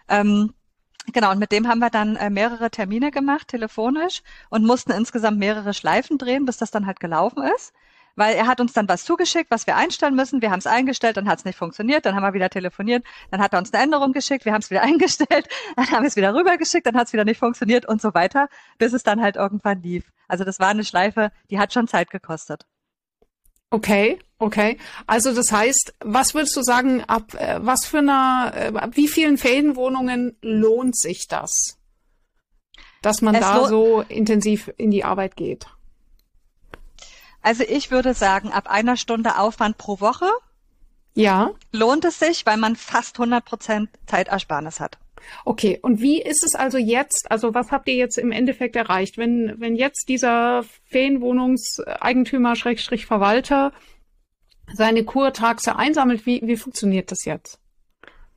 Ähm, 0.08 0.54
Genau, 1.14 1.30
und 1.30 1.38
mit 1.38 1.50
dem 1.50 1.66
haben 1.66 1.78
wir 1.78 1.88
dann 1.88 2.16
äh, 2.16 2.28
mehrere 2.28 2.70
Termine 2.70 3.10
gemacht, 3.10 3.48
telefonisch, 3.48 4.22
und 4.50 4.66
mussten 4.66 4.92
insgesamt 4.92 5.38
mehrere 5.38 5.72
Schleifen 5.72 6.18
drehen, 6.18 6.44
bis 6.44 6.58
das 6.58 6.70
dann 6.70 6.84
halt 6.84 7.00
gelaufen 7.00 7.42
ist 7.56 7.72
weil 8.16 8.34
er 8.34 8.46
hat 8.46 8.60
uns 8.60 8.72
dann 8.72 8.88
was 8.88 9.04
zugeschickt, 9.04 9.50
was 9.50 9.66
wir 9.66 9.76
einstellen 9.76 10.14
müssen. 10.14 10.42
Wir 10.42 10.50
haben 10.50 10.58
es 10.58 10.66
eingestellt, 10.66 11.16
dann 11.16 11.28
hat 11.28 11.40
es 11.40 11.44
nicht 11.44 11.56
funktioniert, 11.56 12.06
dann 12.06 12.14
haben 12.14 12.22
wir 12.22 12.32
wieder 12.32 12.50
telefoniert, 12.50 13.04
dann 13.30 13.40
hat 13.40 13.52
er 13.52 13.58
uns 13.58 13.72
eine 13.72 13.82
Änderung 13.82 14.12
geschickt, 14.12 14.44
wir 14.44 14.52
haben 14.52 14.60
es 14.60 14.70
wieder 14.70 14.82
eingestellt, 14.90 15.48
dann 15.76 15.90
haben 15.90 16.02
wir 16.02 16.08
es 16.08 16.16
wieder 16.16 16.34
rübergeschickt, 16.34 16.86
dann 16.86 16.96
hat 16.96 17.06
es 17.08 17.12
wieder 17.12 17.24
nicht 17.24 17.38
funktioniert 17.38 17.86
und 17.86 18.00
so 18.00 18.14
weiter, 18.14 18.48
bis 18.78 18.92
es 18.92 19.02
dann 19.02 19.20
halt 19.20 19.36
irgendwann 19.36 19.82
lief. 19.82 20.10
Also 20.28 20.44
das 20.44 20.60
war 20.60 20.68
eine 20.68 20.84
Schleife, 20.84 21.32
die 21.50 21.58
hat 21.58 21.72
schon 21.72 21.88
Zeit 21.88 22.10
gekostet. 22.10 22.66
Okay, 23.72 24.18
okay. 24.38 24.78
Also 25.06 25.32
das 25.32 25.52
heißt, 25.52 25.94
was 26.00 26.34
würdest 26.34 26.56
du 26.56 26.62
sagen, 26.62 27.04
ab 27.04 27.34
äh, 27.34 27.58
was 27.60 27.86
für 27.86 27.98
einer, 27.98 28.52
äh, 28.56 28.72
ab 28.76 28.90
wie 28.94 29.06
vielen 29.06 29.38
Ferienwohnungen 29.38 30.36
lohnt 30.42 30.96
sich 30.96 31.28
das? 31.28 31.80
dass 33.02 33.22
man 33.22 33.34
es 33.34 33.40
da 33.40 33.66
so 33.66 34.02
intensiv 34.02 34.70
in 34.76 34.90
die 34.90 35.04
Arbeit 35.04 35.36
geht? 35.36 35.66
Also 37.42 37.64
ich 37.66 37.90
würde 37.90 38.14
sagen, 38.14 38.50
ab 38.50 38.70
einer 38.70 38.96
Stunde 38.96 39.38
Aufwand 39.38 39.78
pro 39.78 40.00
Woche 40.00 40.28
ja. 41.14 41.50
lohnt 41.72 42.04
es 42.04 42.18
sich, 42.18 42.46
weil 42.46 42.56
man 42.56 42.76
fast 42.76 43.18
100 43.18 43.44
Prozent 43.44 43.90
Zeitersparnis 44.06 44.80
hat. 44.80 44.98
Okay, 45.44 45.78
und 45.82 46.00
wie 46.00 46.20
ist 46.20 46.44
es 46.44 46.54
also 46.54 46.78
jetzt? 46.78 47.30
Also 47.30 47.54
was 47.54 47.70
habt 47.70 47.88
ihr 47.88 47.94
jetzt 47.94 48.18
im 48.18 48.32
Endeffekt 48.32 48.76
erreicht? 48.76 49.18
Wenn, 49.18 49.54
wenn 49.58 49.76
jetzt 49.76 50.08
dieser 50.08 50.64
Ferienwohnungseigentümer, 50.84 52.56
Schrägstrich 52.56 53.06
Verwalter, 53.06 53.72
seine 54.72 55.04
Kurtaxe 55.04 55.76
einsammelt, 55.76 56.26
wie, 56.26 56.40
wie 56.44 56.56
funktioniert 56.56 57.10
das 57.10 57.24
jetzt? 57.24 57.58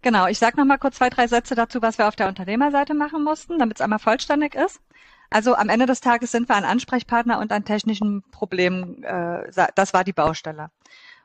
Genau, 0.02 0.28
ich 0.28 0.38
sage 0.40 0.58
nochmal 0.58 0.80
kurz 0.80 0.98
zwei, 0.98 1.10
drei 1.10 1.28
Sätze 1.28 1.56
dazu, 1.56 1.82
was 1.82 1.98
wir 1.98 2.08
auf 2.08 2.16
der 2.16 2.28
Unternehmerseite 2.28 2.94
machen 2.94 3.24
mussten, 3.24 3.58
damit 3.58 3.78
es 3.78 3.82
einmal 3.82 4.00
vollständig 4.00 4.56
ist. 4.56 4.82
Also 5.34 5.56
am 5.56 5.70
Ende 5.70 5.88
des 5.88 6.00
Tages 6.00 6.30
sind 6.30 6.48
wir 6.48 6.56
ein 6.56 6.64
Ansprechpartner 6.64 7.40
und 7.40 7.52
an 7.52 7.66
technischen 7.66 8.22
Problemen, 8.30 9.04
äh, 9.04 9.50
das 9.74 9.92
war 9.92 10.04
die 10.04 10.14
Baustelle. 10.14 10.70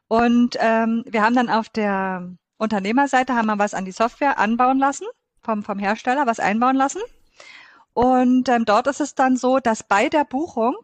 Und 0.09 0.57
ähm, 0.61 1.05
wir 1.07 1.23
haben 1.23 1.35
dann 1.35 1.51
auf 1.51 1.69
der 1.69 2.31
Unternehmerseite 2.57 3.35
haben 3.35 3.49
wir 3.49 3.59
was 3.59 3.75
an 3.75 3.85
die 3.85 3.93
Software 3.93 4.39
anbauen 4.39 4.79
lassen, 4.79 5.07
vom, 5.43 5.63
vom 5.63 5.79
Hersteller 5.79 6.27
was 6.27 6.41
einbauen 6.41 6.75
lassen. 6.75 7.03
Und 7.93 8.49
ähm, 8.49 8.65
dort 8.65 8.87
ist 8.87 9.03
es 9.03 9.15
dann 9.15 9.37
so, 9.37 9.59
dass 9.59 9.83
bei 9.83 10.09
der 10.09 10.25
Buchung 10.25 10.75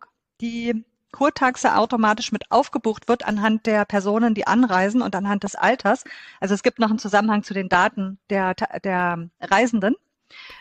die 0.43 0.85
Kurtaxe 1.11 1.77
automatisch 1.77 2.31
mit 2.31 2.51
aufgebucht 2.51 3.09
wird 3.09 3.27
anhand 3.27 3.65
der 3.65 3.87
Personen, 3.87 4.35
die 4.35 4.47
anreisen 4.47 5.01
und 5.01 5.17
anhand 5.17 5.45
des 5.45 5.55
Alters. 5.55 6.05
Also 6.41 6.53
es 6.53 6.63
gibt 6.63 6.79
noch 6.79 6.91
einen 6.91 6.99
Zusammenhang 6.99 7.43
zu 7.43 7.55
den 7.55 7.71
Daten 7.71 8.19
der, 8.29 8.53
der 8.53 9.31
Reisenden. 9.41 9.97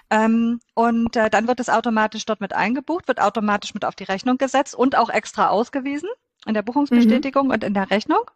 Ähm, 0.10 0.60
und 0.74 1.16
äh, 1.16 1.30
dann 1.30 1.48
wird 1.48 1.60
es 1.60 1.70
automatisch 1.70 2.26
dort 2.26 2.42
mit 2.42 2.54
eingebucht, 2.54 3.08
wird 3.08 3.22
automatisch 3.22 3.74
mit 3.74 3.86
auf 3.86 3.96
die 3.96 4.04
Rechnung 4.04 4.38
gesetzt 4.38 4.76
und 4.76 4.98
auch 4.98 5.10
extra 5.10 5.50
ausgewiesen 5.50 6.10
in 6.46 6.54
der 6.54 6.62
Buchungsbestätigung 6.62 7.48
mhm. 7.48 7.54
und 7.54 7.64
in 7.64 7.74
der 7.74 7.90
Rechnung. 7.90 8.30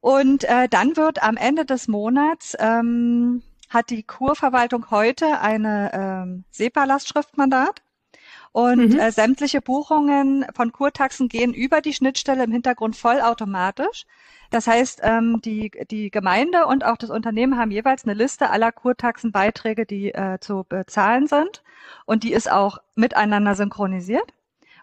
Und 0.00 0.44
äh, 0.44 0.68
dann 0.68 0.96
wird 0.96 1.22
am 1.22 1.36
Ende 1.36 1.64
des 1.64 1.88
Monats 1.88 2.56
ähm, 2.58 3.42
hat 3.70 3.90
die 3.90 4.02
Kurverwaltung 4.02 4.90
heute 4.90 5.40
eine 5.40 5.90
ähm, 5.92 6.44
SEPA-Lastschriftmandat 6.50 7.82
und 8.54 8.90
mhm. 8.94 9.00
äh, 9.00 9.10
sämtliche 9.10 9.60
Buchungen 9.60 10.46
von 10.54 10.70
Kurtaxen 10.70 11.28
gehen 11.28 11.52
über 11.52 11.80
die 11.80 11.92
Schnittstelle 11.92 12.44
im 12.44 12.52
Hintergrund 12.52 12.94
vollautomatisch. 12.94 14.06
Das 14.50 14.68
heißt, 14.68 15.00
ähm, 15.02 15.40
die, 15.44 15.72
die 15.90 16.08
Gemeinde 16.12 16.66
und 16.66 16.84
auch 16.84 16.96
das 16.96 17.10
Unternehmen 17.10 17.58
haben 17.58 17.72
jeweils 17.72 18.04
eine 18.04 18.14
Liste 18.14 18.50
aller 18.50 18.70
Kurtaxenbeiträge, 18.70 19.86
die 19.86 20.14
äh, 20.14 20.38
zu 20.38 20.64
bezahlen 20.68 21.26
sind. 21.26 21.64
Und 22.06 22.22
die 22.22 22.32
ist 22.32 22.48
auch 22.48 22.78
miteinander 22.94 23.56
synchronisiert. 23.56 24.32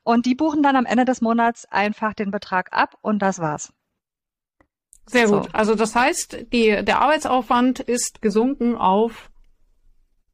Und 0.03 0.25
die 0.25 0.35
buchen 0.35 0.63
dann 0.63 0.75
am 0.75 0.85
Ende 0.85 1.05
des 1.05 1.21
Monats 1.21 1.63
einfach 1.71 2.13
den 2.13 2.29
Betrag 2.29 2.73
ab 2.73 2.97
und 3.01 3.19
das 3.19 3.39
war's. 3.39 3.71
Sehr 5.05 5.29
so. 5.29 5.39
gut. 5.39 5.49
Also 5.53 5.75
das 5.75 5.95
heißt, 5.95 6.47
die, 6.51 6.83
der 6.83 6.99
Arbeitsaufwand 6.99 7.79
ist 7.79 8.21
gesunken 8.21 8.75
auf 8.75 9.31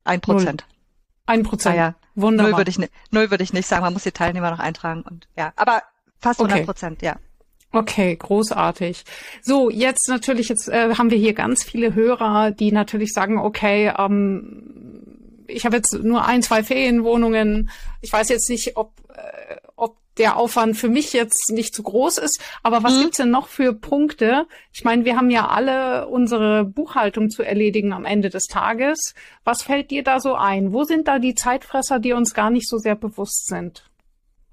ein 0.03 0.21
Prozent. 0.21 0.65
Ein 1.27 1.43
Prozent. 1.43 1.75
Ah, 1.75 1.77
ja. 1.77 1.95
Wunderbar. 2.17 2.51
Null 2.51 2.57
würde 2.59 2.71
ich, 2.71 2.77
null 3.11 3.31
würde 3.31 3.43
ich 3.43 3.53
nicht 3.53 3.67
sagen. 3.67 3.83
Man 3.83 3.93
muss 3.93 4.03
die 4.03 4.11
Teilnehmer 4.11 4.49
noch 4.49 4.59
eintragen 4.59 5.03
und 5.03 5.27
ja, 5.37 5.53
aber 5.55 5.83
fast 6.19 6.41
100 6.41 6.65
Prozent, 6.65 6.97
okay. 6.97 7.05
ja. 7.05 7.15
Okay, 7.71 8.15
großartig. 8.15 9.03
So, 9.43 9.69
jetzt 9.69 10.07
natürlich, 10.09 10.49
jetzt 10.49 10.67
äh, 10.67 10.95
haben 10.95 11.11
wir 11.11 11.17
hier 11.17 11.33
ganz 11.33 11.63
viele 11.63 11.93
Hörer, 11.93 12.51
die 12.51 12.71
natürlich 12.71 13.13
sagen, 13.13 13.37
okay, 13.37 13.93
ähm, 13.97 15.43
ich 15.47 15.65
habe 15.65 15.75
jetzt 15.75 15.93
nur 15.93 16.25
ein, 16.25 16.41
zwei 16.41 16.63
Ferienwohnungen. 16.63 17.69
Ich 18.01 18.11
weiß 18.11 18.29
jetzt 18.29 18.49
nicht, 18.49 18.77
ob, 18.77 18.93
äh, 19.13 19.57
ob 19.66 19.66
der 20.17 20.37
Aufwand 20.37 20.77
für 20.77 20.89
mich 20.89 21.13
jetzt 21.13 21.51
nicht 21.51 21.73
zu 21.73 21.83
groß 21.83 22.17
ist. 22.17 22.41
Aber 22.63 22.83
was 22.83 22.95
mhm. 22.95 23.01
gibt's 23.01 23.17
denn 23.17 23.29
noch 23.29 23.47
für 23.47 23.73
Punkte? 23.73 24.45
Ich 24.73 24.83
meine, 24.83 25.05
wir 25.05 25.15
haben 25.15 25.29
ja 25.29 25.47
alle 25.47 26.07
unsere 26.07 26.65
Buchhaltung 26.65 27.29
zu 27.29 27.43
erledigen 27.43 27.93
am 27.93 28.05
Ende 28.05 28.29
des 28.29 28.45
Tages. 28.45 29.13
Was 29.43 29.63
fällt 29.63 29.91
dir 29.91 30.03
da 30.03 30.19
so 30.19 30.35
ein? 30.35 30.73
Wo 30.73 30.83
sind 30.83 31.07
da 31.07 31.19
die 31.19 31.35
Zeitfresser, 31.35 31.99
die 31.99 32.13
uns 32.13 32.33
gar 32.33 32.49
nicht 32.49 32.67
so 32.67 32.77
sehr 32.77 32.95
bewusst 32.95 33.47
sind? 33.47 33.83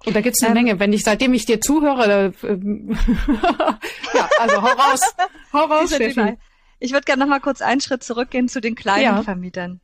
Und 0.04 0.14
da 0.14 0.20
gibt's 0.20 0.42
eine 0.42 0.58
ähm, 0.58 0.64
Menge. 0.64 0.80
Wenn 0.80 0.92
ich, 0.92 1.02
seitdem 1.02 1.32
ich 1.32 1.46
dir 1.46 1.60
zuhöre, 1.60 2.32
äh, 2.42 2.48
ja, 4.14 4.28
also 4.38 4.62
hau 4.62 4.68
raus, 4.68 5.14
hau 5.52 5.64
raus, 5.64 5.94
Steffi. 5.94 6.36
Ich 6.78 6.92
würde 6.92 7.04
gerne 7.04 7.20
noch 7.20 7.30
mal 7.30 7.40
kurz 7.40 7.62
einen 7.62 7.80
Schritt 7.80 8.02
zurückgehen 8.02 8.48
zu 8.48 8.60
den 8.60 8.74
kleinen 8.74 9.02
ja. 9.02 9.22
Vermietern. 9.22 9.80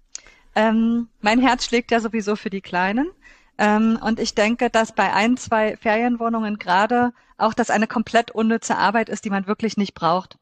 Ähm, 0.55 1.09
mein 1.21 1.41
Herz 1.41 1.65
schlägt 1.65 1.91
ja 1.91 2.01
sowieso 2.01 2.37
für 2.37 2.51
die 2.51 2.61
Kleinen. 2.61 3.11
Ähm, 3.61 3.99
und 4.03 4.19
ich 4.19 4.35
denke, 4.35 4.71
dass 4.71 4.93
bei 4.93 5.13
ein, 5.13 5.37
zwei 5.37 5.77
Ferienwohnungen 5.77 6.59
gerade 6.59 7.13
auch 7.37 7.53
das 7.53 7.69
eine 7.69 7.87
komplett 7.87 8.31
unnütze 8.31 8.77
Arbeit 8.77 9.11
ist, 9.11 9.27
die 9.27 9.31
man 9.31 9.47
wirklich 9.47 9.77
nicht 9.77 9.93
braucht. 9.93 10.39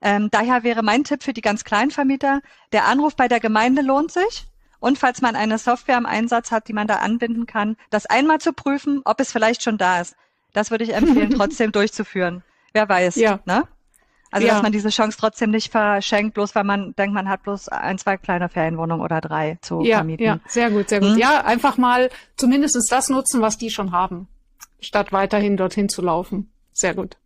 Ähm, 0.00 0.30
daher 0.30 0.62
wäre 0.62 0.84
mein 0.84 1.02
Tipp 1.02 1.24
für 1.24 1.32
die 1.32 1.40
ganz 1.40 1.64
kleinen 1.64 1.90
Vermieter, 1.90 2.40
der 2.72 2.86
Anruf 2.86 3.16
bei 3.16 3.26
der 3.26 3.40
Gemeinde 3.40 3.82
lohnt 3.82 4.12
sich. 4.12 4.46
Und 4.78 4.98
falls 4.98 5.20
man 5.20 5.34
eine 5.34 5.58
Software 5.58 5.98
im 5.98 6.06
Einsatz 6.06 6.52
hat, 6.52 6.68
die 6.68 6.72
man 6.72 6.86
da 6.86 6.96
anbinden 6.96 7.46
kann, 7.46 7.76
das 7.90 8.06
einmal 8.06 8.40
zu 8.40 8.52
prüfen, 8.52 9.02
ob 9.04 9.20
es 9.20 9.32
vielleicht 9.32 9.62
schon 9.62 9.76
da 9.76 10.00
ist. 10.00 10.14
Das 10.52 10.70
würde 10.70 10.84
ich 10.84 10.94
empfehlen, 10.94 11.30
trotzdem 11.36 11.72
durchzuführen. 11.72 12.44
Wer 12.72 12.88
weiß. 12.88 13.16
Ja. 13.16 13.40
Ne? 13.46 13.64
Also 14.30 14.46
ja. 14.46 14.54
dass 14.54 14.62
man 14.62 14.72
diese 14.72 14.90
Chance 14.90 15.18
trotzdem 15.18 15.50
nicht 15.50 15.72
verschenkt, 15.72 16.34
bloß 16.34 16.54
weil 16.54 16.64
man 16.64 16.94
denkt, 16.94 17.14
man 17.14 17.28
hat 17.28 17.42
bloß 17.42 17.68
ein, 17.68 17.98
zwei 17.98 18.16
kleine 18.16 18.48
Ferienwohnungen 18.48 19.04
oder 19.04 19.20
drei 19.20 19.58
zu 19.60 19.82
ja, 19.82 19.96
vermieten. 19.98 20.24
Ja, 20.24 20.40
sehr 20.46 20.70
gut, 20.70 20.88
sehr 20.88 21.00
gut. 21.00 21.10
Hm? 21.10 21.18
Ja, 21.18 21.44
einfach 21.44 21.76
mal 21.76 22.10
zumindestens 22.36 22.86
das 22.86 23.08
nutzen, 23.08 23.40
was 23.40 23.58
die 23.58 23.70
schon 23.70 23.92
haben, 23.92 24.28
statt 24.80 25.12
weiterhin 25.12 25.56
dorthin 25.56 25.88
zu 25.88 26.00
laufen. 26.02 26.52
Sehr 26.72 26.94
gut. 26.94 27.16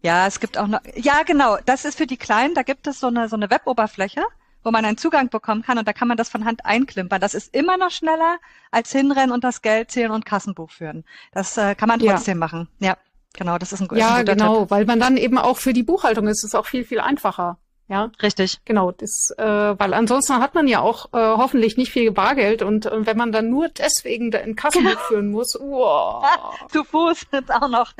Ja, 0.00 0.26
es 0.26 0.40
gibt 0.40 0.56
auch 0.56 0.68
noch, 0.68 0.80
ja 0.94 1.22
genau, 1.24 1.58
das 1.66 1.84
ist 1.84 1.98
für 1.98 2.06
die 2.06 2.16
Kleinen, 2.16 2.54
da 2.54 2.62
gibt 2.62 2.86
es 2.86 3.00
so 3.00 3.08
eine, 3.08 3.28
so 3.28 3.36
eine 3.36 3.50
Weboberfläche, 3.50 4.22
wo 4.62 4.70
man 4.70 4.84
einen 4.84 4.96
Zugang 4.96 5.28
bekommen 5.28 5.62
kann 5.62 5.78
und 5.78 5.86
da 5.86 5.92
kann 5.92 6.08
man 6.08 6.16
das 6.16 6.28
von 6.28 6.44
Hand 6.44 6.64
einklimpern. 6.64 7.20
Das 7.20 7.34
ist 7.34 7.54
immer 7.54 7.76
noch 7.76 7.90
schneller 7.90 8.38
als 8.70 8.92
hinrennen 8.92 9.32
und 9.32 9.44
das 9.44 9.60
Geld 9.60 9.90
zählen 9.90 10.12
und 10.12 10.24
Kassenbuch 10.24 10.70
führen. 10.70 11.04
Das 11.32 11.56
äh, 11.56 11.74
kann 11.74 11.88
man 11.88 12.00
trotzdem 12.00 12.38
ja. 12.38 12.40
machen. 12.40 12.68
Ja. 12.78 12.96
Genau, 13.34 13.58
das 13.58 13.72
ist 13.72 13.80
ein, 13.80 13.88
ja, 13.96 14.14
ein 14.14 14.20
guter 14.20 14.36
genau, 14.36 14.60
Tipp. 14.60 14.70
weil 14.70 14.84
man 14.84 15.00
dann 15.00 15.16
eben 15.16 15.38
auch 15.38 15.58
für 15.58 15.72
die 15.72 15.82
Buchhaltung 15.82 16.26
ist 16.26 16.44
es 16.44 16.54
auch 16.54 16.66
viel 16.66 16.84
viel 16.84 17.00
einfacher. 17.00 17.58
Ja, 17.88 18.10
richtig. 18.22 18.58
Genau, 18.66 18.92
das, 18.92 19.30
äh, 19.38 19.42
weil 19.42 19.94
ansonsten 19.94 20.36
hat 20.40 20.54
man 20.54 20.68
ja 20.68 20.80
auch 20.80 21.06
äh, 21.14 21.16
hoffentlich 21.18 21.78
nicht 21.78 21.90
viel 21.90 22.10
Bargeld 22.10 22.60
und 22.60 22.84
äh, 22.84 23.06
wenn 23.06 23.16
man 23.16 23.32
dann 23.32 23.48
nur 23.48 23.68
deswegen 23.70 24.30
da 24.30 24.38
in 24.38 24.56
Kassen 24.56 24.84
genau. 24.84 24.98
führen 25.08 25.30
muss, 25.30 25.54
wow. 25.60 26.22
zu 26.70 26.84
Fuß 26.84 27.28
jetzt 27.32 27.50
auch 27.50 27.68
noch. 27.68 27.94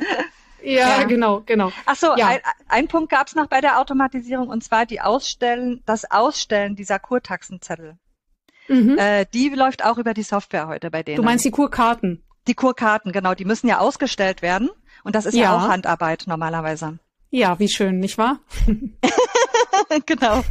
Ja, 0.61 0.99
ja, 0.99 1.03
genau, 1.05 1.41
genau. 1.45 1.71
Ach 1.85 1.95
so, 1.95 2.15
ja. 2.17 2.27
ein, 2.27 2.39
ein 2.67 2.87
Punkt 2.87 3.09
gab 3.09 3.27
es 3.27 3.35
noch 3.35 3.47
bei 3.47 3.61
der 3.61 3.79
Automatisierung 3.79 4.49
und 4.49 4.63
zwar 4.63 4.85
die 4.85 5.01
Ausstellen, 5.01 5.81
das 5.85 6.09
Ausstellen 6.09 6.75
dieser 6.75 6.99
Kurtaxenzettel. 6.99 7.97
Mhm. 8.67 8.97
Äh, 8.99 9.25
die 9.33 9.49
läuft 9.49 9.83
auch 9.83 9.97
über 9.97 10.13
die 10.13 10.23
Software 10.23 10.67
heute 10.67 10.91
bei 10.91 11.01
denen. 11.01 11.17
Du 11.17 11.23
meinst 11.23 11.45
die 11.45 11.51
Kurkarten? 11.51 12.23
Die 12.47 12.53
Kurkarten, 12.53 13.11
genau, 13.11 13.33
die 13.33 13.45
müssen 13.45 13.67
ja 13.67 13.79
ausgestellt 13.79 14.43
werden. 14.43 14.69
Und 15.03 15.15
das 15.15 15.25
ist 15.25 15.35
ja, 15.35 15.43
ja 15.43 15.57
auch 15.57 15.69
Handarbeit 15.69 16.25
normalerweise. 16.27 16.99
Ja, 17.31 17.59
wie 17.59 17.69
schön, 17.69 17.99
nicht 17.99 18.17
wahr? 18.17 18.39
genau. 20.05 20.43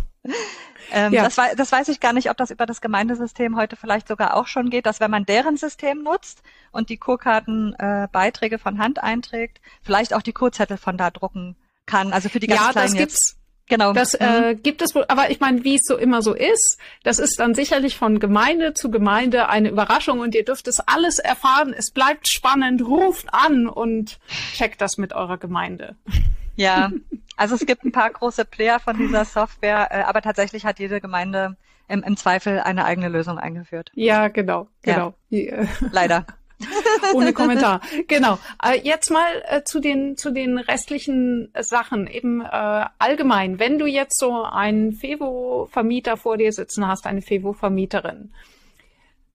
Ähm, 0.90 1.12
ja. 1.12 1.24
das, 1.24 1.36
das 1.56 1.72
weiß 1.72 1.88
ich 1.88 2.00
gar 2.00 2.12
nicht, 2.12 2.30
ob 2.30 2.36
das 2.36 2.50
über 2.50 2.66
das 2.66 2.80
Gemeindesystem 2.80 3.56
heute 3.56 3.76
vielleicht 3.76 4.08
sogar 4.08 4.34
auch 4.34 4.46
schon 4.46 4.70
geht, 4.70 4.86
dass 4.86 5.00
wenn 5.00 5.10
man 5.10 5.26
deren 5.26 5.56
System 5.56 6.02
nutzt 6.02 6.42
und 6.72 6.88
die 6.88 6.96
Kurkartenbeiträge 6.96 8.56
äh, 8.56 8.58
von 8.58 8.78
Hand 8.78 9.02
einträgt, 9.02 9.60
vielleicht 9.82 10.14
auch 10.14 10.22
die 10.22 10.32
Kurzettel 10.32 10.76
von 10.76 10.96
da 10.96 11.10
drucken 11.10 11.56
kann. 11.86 12.12
Also 12.12 12.28
für 12.28 12.40
die 12.40 12.46
ganz 12.46 12.60
ja, 12.60 12.72
Kleinen 12.72 12.92
das 12.92 12.98
gibt's. 12.98 13.37
Genau. 13.68 13.92
Das 13.92 14.14
äh, 14.14 14.54
mhm. 14.54 14.62
gibt 14.62 14.82
es 14.82 14.94
wohl, 14.94 15.04
aber 15.08 15.30
ich 15.30 15.40
meine, 15.40 15.62
wie 15.62 15.76
es 15.76 15.82
so 15.84 15.96
immer 15.96 16.22
so 16.22 16.34
ist, 16.34 16.78
das 17.02 17.18
ist 17.18 17.38
dann 17.38 17.54
sicherlich 17.54 17.96
von 17.96 18.18
Gemeinde 18.18 18.74
zu 18.74 18.90
Gemeinde 18.90 19.48
eine 19.48 19.68
Überraschung 19.68 20.20
und 20.20 20.34
ihr 20.34 20.44
dürft 20.44 20.68
es 20.68 20.80
alles 20.80 21.18
erfahren. 21.18 21.74
Es 21.76 21.90
bleibt 21.90 22.28
spannend, 22.28 22.82
ruft 22.82 23.32
an 23.32 23.68
und 23.68 24.18
checkt 24.54 24.80
das 24.80 24.96
mit 24.96 25.12
eurer 25.12 25.36
Gemeinde. 25.36 25.96
Ja, 26.56 26.90
also 27.36 27.54
es 27.54 27.66
gibt 27.66 27.84
ein 27.84 27.92
paar 27.92 28.10
große 28.10 28.44
Player 28.44 28.80
von 28.80 28.96
dieser 28.96 29.24
Software, 29.24 29.88
äh, 29.90 30.02
aber 30.02 30.22
tatsächlich 30.22 30.64
hat 30.64 30.78
jede 30.78 31.00
Gemeinde 31.00 31.56
im, 31.88 32.02
im 32.02 32.16
Zweifel 32.16 32.60
eine 32.60 32.84
eigene 32.84 33.08
Lösung 33.08 33.38
eingeführt. 33.38 33.90
Ja, 33.94 34.28
genau, 34.28 34.68
genau. 34.82 35.14
Ja. 35.28 35.64
Leider. 35.92 36.26
Ohne 37.14 37.32
Kommentar. 37.32 37.80
Genau. 38.08 38.38
Äh, 38.62 38.80
jetzt 38.82 39.10
mal 39.10 39.26
äh, 39.48 39.62
zu 39.62 39.80
den 39.80 40.16
zu 40.16 40.30
den 40.30 40.58
restlichen 40.58 41.52
Sachen. 41.58 42.06
Eben 42.06 42.40
äh, 42.40 42.84
allgemein, 42.98 43.58
wenn 43.58 43.78
du 43.78 43.86
jetzt 43.86 44.18
so 44.18 44.42
einen 44.42 44.92
Fevo-Vermieter 44.92 46.16
vor 46.16 46.36
dir 46.36 46.52
sitzen 46.52 46.86
hast, 46.86 47.06
eine 47.06 47.22
Fevo-Vermieterin, 47.22 48.32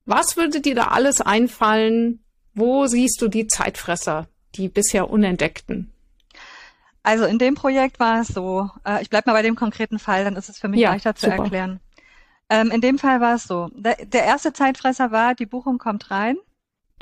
was 0.06 0.38
würde 0.38 0.60
dir 0.60 0.76
da 0.76 0.88
alles 0.90 1.22
einfallen? 1.22 2.20
Wo 2.56 2.86
siehst 2.86 3.22
du 3.22 3.30
die 3.30 3.48
Zeitfresser, 3.48 4.28
die 4.56 4.68
bisher 4.68 5.10
unentdeckten? 5.10 5.92
Also 7.04 7.26
in 7.26 7.38
dem 7.38 7.56
Projekt 7.56 8.00
war 8.00 8.22
es 8.22 8.30
so, 8.30 8.70
äh, 8.86 9.02
ich 9.02 9.10
bleib 9.10 9.26
mal 9.26 9.34
bei 9.34 9.42
dem 9.42 9.56
konkreten 9.56 10.00
Fall, 10.00 10.24
dann 10.24 10.36
ist 10.36 10.50
es 10.50 10.58
für 10.58 10.70
mich 10.70 10.80
ja, 10.80 10.92
leichter 10.92 11.16
zu 11.16 11.26
super. 11.26 11.44
erklären. 11.44 11.80
Ähm, 12.50 12.72
in 12.72 12.82
dem 12.82 12.98
Fall 12.98 13.20
war 13.20 13.36
es 13.36 13.44
so. 13.44 13.70
Der, 13.74 13.96
der, 14.06 14.24
erste 14.24 14.54
Zeitfresser 14.54 15.12
war, 15.12 15.36
die 15.36 15.46
Buchung 15.46 15.80
kommt 15.80 16.12
rein 16.12 16.38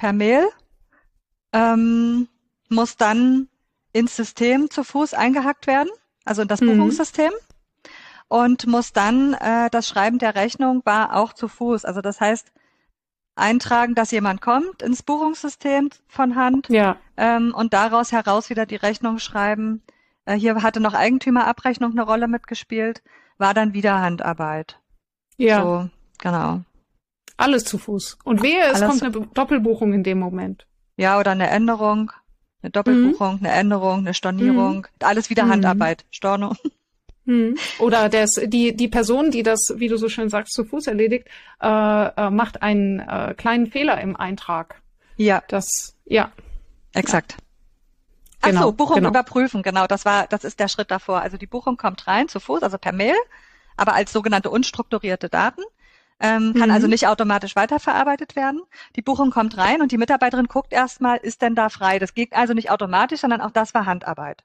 per 0.01 0.13
Mail, 0.13 0.49
ähm, 1.53 2.27
muss 2.69 2.97
dann 2.97 3.49
ins 3.93 4.15
System 4.15 4.71
zu 4.71 4.83
Fuß 4.83 5.13
eingehackt 5.13 5.67
werden, 5.67 5.89
also 6.25 6.41
in 6.41 6.47
das 6.47 6.59
mhm. 6.59 6.77
Buchungssystem 6.77 7.31
und 8.27 8.65
muss 8.65 8.93
dann 8.93 9.35
äh, 9.35 9.69
das 9.69 9.87
Schreiben 9.87 10.17
der 10.17 10.33
Rechnung 10.33 10.81
war 10.85 11.15
auch 11.15 11.33
zu 11.33 11.47
Fuß. 11.47 11.85
Also 11.85 12.01
das 12.01 12.19
heißt, 12.19 12.51
eintragen, 13.35 13.93
dass 13.93 14.09
jemand 14.09 14.41
kommt 14.41 14.81
ins 14.81 15.03
Buchungssystem 15.03 15.91
von 16.07 16.35
Hand 16.35 16.67
ja. 16.69 16.97
ähm, 17.15 17.53
und 17.53 17.75
daraus 17.75 18.11
heraus 18.11 18.49
wieder 18.49 18.65
die 18.65 18.77
Rechnung 18.77 19.19
schreiben. 19.19 19.83
Äh, 20.25 20.33
hier 20.33 20.63
hatte 20.63 20.79
noch 20.79 20.95
Eigentümerabrechnung 20.95 21.91
eine 21.91 22.01
Rolle 22.01 22.27
mitgespielt, 22.27 23.03
war 23.37 23.53
dann 23.53 23.75
wieder 23.75 24.01
Handarbeit. 24.01 24.79
Ja. 25.37 25.61
So, 25.61 25.89
genau. 26.17 26.61
Alles 27.41 27.65
zu 27.65 27.77
Fuß. 27.77 28.17
Und 28.23 28.43
wehe, 28.43 28.61
es 28.67 28.81
Alles 28.81 28.99
kommt 28.99 29.15
eine 29.15 29.27
Doppelbuchung 29.33 29.93
in 29.93 30.03
dem 30.03 30.19
Moment. 30.19 30.67
Ja, 30.97 31.19
oder 31.19 31.31
eine 31.31 31.49
Änderung, 31.49 32.11
eine 32.61 32.71
Doppelbuchung, 32.71 33.39
mhm. 33.39 33.45
eine 33.45 33.53
Änderung, 33.55 33.99
eine 33.99 34.13
Stornierung, 34.13 34.77
mhm. 34.77 35.05
alles 35.05 35.29
wieder 35.29 35.45
mhm. 35.45 35.51
Handarbeit, 35.51 36.05
Storno. 36.11 36.53
Hm. 37.25 37.55
Oder 37.77 38.09
das, 38.09 38.31
die, 38.45 38.75
die 38.75 38.87
Person, 38.87 39.29
die 39.29 39.43
das, 39.43 39.73
wie 39.75 39.87
du 39.87 39.97
so 39.97 40.09
schön 40.09 40.29
sagst, 40.29 40.53
zu 40.53 40.65
Fuß 40.65 40.87
erledigt, 40.87 41.27
äh, 41.61 41.67
äh, 41.67 42.29
macht 42.31 42.63
einen 42.63 42.99
äh, 42.99 43.35
kleinen 43.37 43.67
Fehler 43.67 44.01
im 44.01 44.15
Eintrag. 44.15 44.81
Ja. 45.17 45.43
Das, 45.47 45.95
ja. 46.05 46.31
Exakt. 46.93 47.37
Ach 48.41 48.49
genau, 48.49 48.63
so, 48.63 48.71
Buchung 48.71 48.95
genau. 48.95 49.09
überprüfen, 49.09 49.61
genau, 49.61 49.85
das 49.85 50.03
war, 50.03 50.25
das 50.27 50.43
ist 50.43 50.59
der 50.59 50.67
Schritt 50.67 50.89
davor. 50.89 51.21
Also 51.21 51.37
die 51.37 51.45
Buchung 51.45 51.77
kommt 51.77 52.07
rein 52.07 52.27
zu 52.27 52.39
Fuß, 52.39 52.63
also 52.63 52.79
per 52.79 52.91
Mail, 52.91 53.15
aber 53.77 53.93
als 53.93 54.11
sogenannte 54.11 54.49
unstrukturierte 54.49 55.29
Daten, 55.29 55.61
ähm, 56.21 56.53
kann 56.53 56.69
mhm. 56.69 56.75
also 56.75 56.87
nicht 56.87 57.07
automatisch 57.07 57.55
weiterverarbeitet 57.55 58.35
werden. 58.35 58.61
Die 58.95 59.01
Buchung 59.01 59.31
kommt 59.31 59.57
rein 59.57 59.81
und 59.81 59.91
die 59.91 59.97
Mitarbeiterin 59.97 60.45
guckt 60.45 60.71
erstmal, 60.71 61.17
ist 61.17 61.41
denn 61.41 61.55
da 61.55 61.69
frei? 61.69 61.99
Das 61.99 62.13
geht 62.13 62.33
also 62.33 62.53
nicht 62.53 62.69
automatisch, 62.69 63.21
sondern 63.21 63.41
auch 63.41 63.51
das 63.51 63.73
war 63.73 63.85
Handarbeit. 63.85 64.43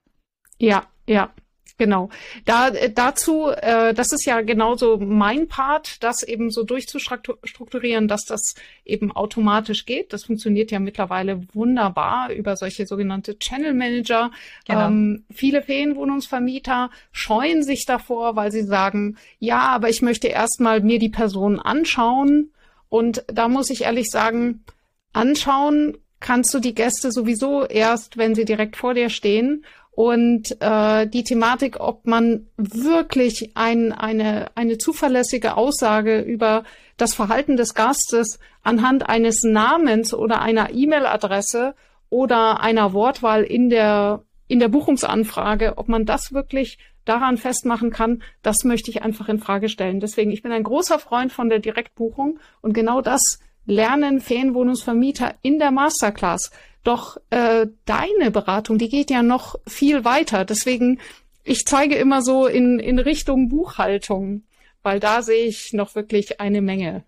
Ja, 0.58 0.84
ja. 1.06 1.30
Genau. 1.78 2.08
Da, 2.46 2.68
äh, 2.68 2.90
dazu, 2.90 3.48
äh, 3.48 3.92
das 3.92 4.12
ist 4.12 4.24
ja 4.24 4.40
genauso 4.40 4.96
mein 4.96 5.46
Part, 5.46 6.02
das 6.02 6.22
eben 6.22 6.50
so 6.50 6.62
durchzustrukturieren, 6.62 8.08
dass 8.08 8.24
das 8.24 8.54
eben 8.84 9.12
automatisch 9.12 9.84
geht. 9.84 10.14
Das 10.14 10.24
funktioniert 10.24 10.70
ja 10.70 10.78
mittlerweile 10.78 11.42
wunderbar 11.52 12.32
über 12.32 12.56
solche 12.56 12.86
sogenannte 12.86 13.38
Channel 13.38 13.74
Manager. 13.74 14.30
Genau. 14.66 14.86
Ähm, 14.86 15.24
viele 15.30 15.60
Ferienwohnungsvermieter 15.60 16.90
scheuen 17.12 17.62
sich 17.62 17.84
davor, 17.84 18.36
weil 18.36 18.52
sie 18.52 18.62
sagen, 18.62 19.18
ja, 19.38 19.68
aber 19.68 19.90
ich 19.90 20.00
möchte 20.00 20.28
erstmal 20.28 20.80
mir 20.80 20.98
die 20.98 21.10
Person 21.10 21.60
anschauen. 21.60 22.52
Und 22.88 23.22
da 23.26 23.48
muss 23.48 23.68
ich 23.68 23.82
ehrlich 23.82 24.10
sagen, 24.10 24.64
anschauen 25.12 25.98
kannst 26.20 26.54
du 26.54 26.58
die 26.58 26.74
Gäste 26.74 27.12
sowieso 27.12 27.66
erst, 27.66 28.16
wenn 28.16 28.34
sie 28.34 28.46
direkt 28.46 28.76
vor 28.76 28.94
dir 28.94 29.10
stehen 29.10 29.64
und 29.96 30.60
äh, 30.60 31.06
die 31.06 31.24
Thematik, 31.24 31.80
ob 31.80 32.06
man 32.06 32.48
wirklich 32.58 33.52
ein, 33.54 33.92
eine, 33.92 34.50
eine 34.54 34.76
zuverlässige 34.76 35.56
Aussage 35.56 36.20
über 36.20 36.64
das 36.98 37.14
Verhalten 37.14 37.56
des 37.56 37.72
Gastes 37.72 38.38
anhand 38.62 39.08
eines 39.08 39.42
Namens 39.42 40.12
oder 40.12 40.42
einer 40.42 40.74
E-Mail-Adresse 40.74 41.74
oder 42.10 42.60
einer 42.60 42.92
Wortwahl 42.92 43.42
in 43.42 43.70
der, 43.70 44.22
in 44.48 44.58
der 44.58 44.68
Buchungsanfrage, 44.68 45.78
ob 45.78 45.88
man 45.88 46.04
das 46.04 46.34
wirklich 46.34 46.76
daran 47.06 47.38
festmachen 47.38 47.90
kann, 47.90 48.22
das 48.42 48.64
möchte 48.64 48.90
ich 48.90 49.02
einfach 49.02 49.30
in 49.30 49.38
Frage 49.38 49.70
stellen. 49.70 50.00
Deswegen, 50.00 50.30
ich 50.30 50.42
bin 50.42 50.52
ein 50.52 50.64
großer 50.64 50.98
Freund 50.98 51.32
von 51.32 51.48
der 51.48 51.60
Direktbuchung 51.60 52.38
und 52.60 52.74
genau 52.74 53.00
das 53.00 53.38
lernen 53.66 54.20
Ferienwohnungsvermieter 54.20 55.34
in 55.42 55.58
der 55.58 55.70
Masterclass. 55.70 56.50
Doch 56.84 57.16
äh, 57.30 57.66
deine 57.84 58.30
Beratung, 58.30 58.78
die 58.78 58.88
geht 58.88 59.10
ja 59.10 59.22
noch 59.22 59.56
viel 59.66 60.04
weiter. 60.04 60.44
Deswegen, 60.44 61.00
ich 61.42 61.64
zeige 61.66 61.96
immer 61.96 62.22
so 62.22 62.46
in, 62.46 62.78
in 62.78 62.98
Richtung 62.98 63.48
Buchhaltung, 63.48 64.44
weil 64.82 65.00
da 65.00 65.22
sehe 65.22 65.46
ich 65.46 65.72
noch 65.72 65.94
wirklich 65.94 66.40
eine 66.40 66.62
Menge. 66.62 67.04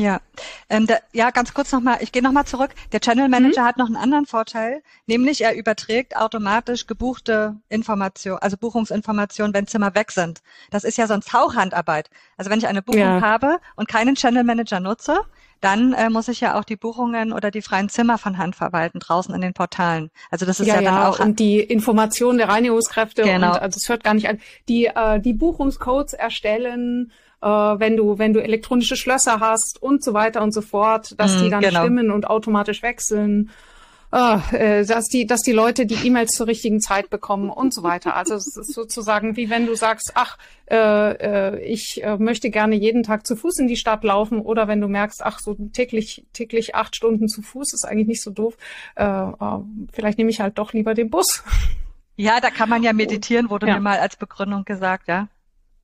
Ja, 0.00 0.20
ähm, 0.70 0.86
da, 0.86 0.96
ja, 1.12 1.30
ganz 1.30 1.52
kurz 1.52 1.72
nochmal, 1.72 1.98
ich 2.00 2.10
gehe 2.10 2.22
nochmal 2.22 2.46
zurück. 2.46 2.70
Der 2.92 3.00
Channel 3.00 3.28
Manager 3.28 3.62
mhm. 3.62 3.66
hat 3.66 3.76
noch 3.76 3.86
einen 3.86 3.96
anderen 3.96 4.24
Vorteil, 4.24 4.82
nämlich 5.06 5.42
er 5.42 5.54
überträgt 5.54 6.16
automatisch 6.16 6.86
gebuchte 6.86 7.56
Information, 7.68 8.38
also 8.38 8.56
Buchungsinformationen, 8.56 9.52
wenn 9.52 9.66
Zimmer 9.66 9.94
weg 9.94 10.12
sind. 10.12 10.40
Das 10.70 10.84
ist 10.84 10.96
ja 10.96 11.06
sonst 11.06 11.32
Hauchhandarbeit. 11.32 12.08
Also 12.38 12.50
wenn 12.50 12.58
ich 12.58 12.66
eine 12.66 12.80
Buchung 12.80 13.00
ja. 13.00 13.20
habe 13.20 13.58
und 13.76 13.88
keinen 13.88 14.14
Channel 14.14 14.44
Manager 14.44 14.80
nutze, 14.80 15.20
dann 15.60 15.92
äh, 15.92 16.10
muss 16.10 16.28
ich 16.28 16.40
ja 16.40 16.58
auch 16.58 16.64
die 16.64 16.76
Buchungen 16.76 17.32
oder 17.32 17.50
die 17.50 17.62
freien 17.62 17.88
Zimmer 17.88 18.18
von 18.18 18.38
Hand 18.38 18.56
verwalten 18.56 18.98
draußen 18.98 19.34
in 19.34 19.40
den 19.40 19.52
Portalen. 19.52 20.10
Also 20.30 20.46
das 20.46 20.60
ist 20.60 20.66
ja, 20.66 20.80
ja 20.80 20.82
dann 20.82 21.02
auch 21.06 21.20
und 21.20 21.38
die 21.38 21.60
Information 21.60 22.38
der 22.38 22.48
Reinigungskräfte 22.48 23.22
genau. 23.22 23.52
und 23.52 23.62
also 23.62 23.76
es 23.76 23.88
hört 23.88 24.04
gar 24.04 24.14
nicht 24.14 24.28
an. 24.28 24.38
Die 24.68 24.86
äh, 24.86 25.20
die 25.20 25.34
Buchungscodes 25.34 26.14
erstellen 26.14 27.12
äh, 27.42 27.46
wenn 27.46 27.96
du, 27.96 28.18
wenn 28.18 28.32
du 28.32 28.42
elektronische 28.42 28.96
Schlösser 28.96 29.40
hast 29.40 29.82
und 29.82 30.04
so 30.04 30.12
weiter 30.12 30.42
und 30.42 30.52
so 30.52 30.60
fort, 30.60 31.14
dass 31.18 31.36
mm, 31.36 31.42
die 31.42 31.50
dann 31.50 31.60
genau. 31.62 31.80
stimmen 31.80 32.10
und 32.10 32.26
automatisch 32.26 32.82
wechseln 32.82 33.50
äh, 34.12 34.84
dass 34.84 35.06
die, 35.06 35.26
dass 35.26 35.40
die 35.40 35.52
Leute 35.52 35.86
die 35.86 36.06
E-Mails 36.06 36.32
zur 36.32 36.46
richtigen 36.46 36.80
Zeit 36.80 37.10
bekommen 37.10 37.50
und 37.50 37.72
so 37.72 37.82
weiter. 37.82 38.16
Also 38.16 38.34
es 38.34 38.56
ist 38.56 38.72
sozusagen 38.72 39.36
wie 39.36 39.50
wenn 39.50 39.66
du 39.66 39.74
sagst, 39.74 40.12
ach, 40.14 40.36
äh, 40.70 40.76
äh, 40.76 41.62
ich 41.64 42.02
äh, 42.02 42.16
möchte 42.16 42.50
gerne 42.50 42.74
jeden 42.74 43.02
Tag 43.02 43.26
zu 43.26 43.36
Fuß 43.36 43.58
in 43.58 43.68
die 43.68 43.76
Stadt 43.76 44.04
laufen 44.04 44.40
oder 44.40 44.68
wenn 44.68 44.80
du 44.80 44.88
merkst, 44.88 45.22
ach, 45.24 45.38
so 45.38 45.54
täglich, 45.72 46.24
täglich 46.32 46.74
acht 46.74 46.96
Stunden 46.96 47.28
zu 47.28 47.42
Fuß 47.42 47.72
ist 47.72 47.84
eigentlich 47.84 48.08
nicht 48.08 48.22
so 48.22 48.30
doof. 48.30 48.56
Äh, 48.96 49.04
äh, 49.04 49.58
vielleicht 49.92 50.18
nehme 50.18 50.30
ich 50.30 50.40
halt 50.40 50.58
doch 50.58 50.72
lieber 50.72 50.94
den 50.94 51.10
Bus. 51.10 51.44
Ja, 52.16 52.40
da 52.40 52.50
kann 52.50 52.68
man 52.68 52.82
ja 52.82 52.92
meditieren, 52.92 53.48
wurde 53.48 53.66
ja. 53.66 53.74
mir 53.74 53.80
mal 53.80 53.98
als 53.98 54.16
Begründung 54.16 54.64
gesagt, 54.64 55.08
ja. 55.08 55.28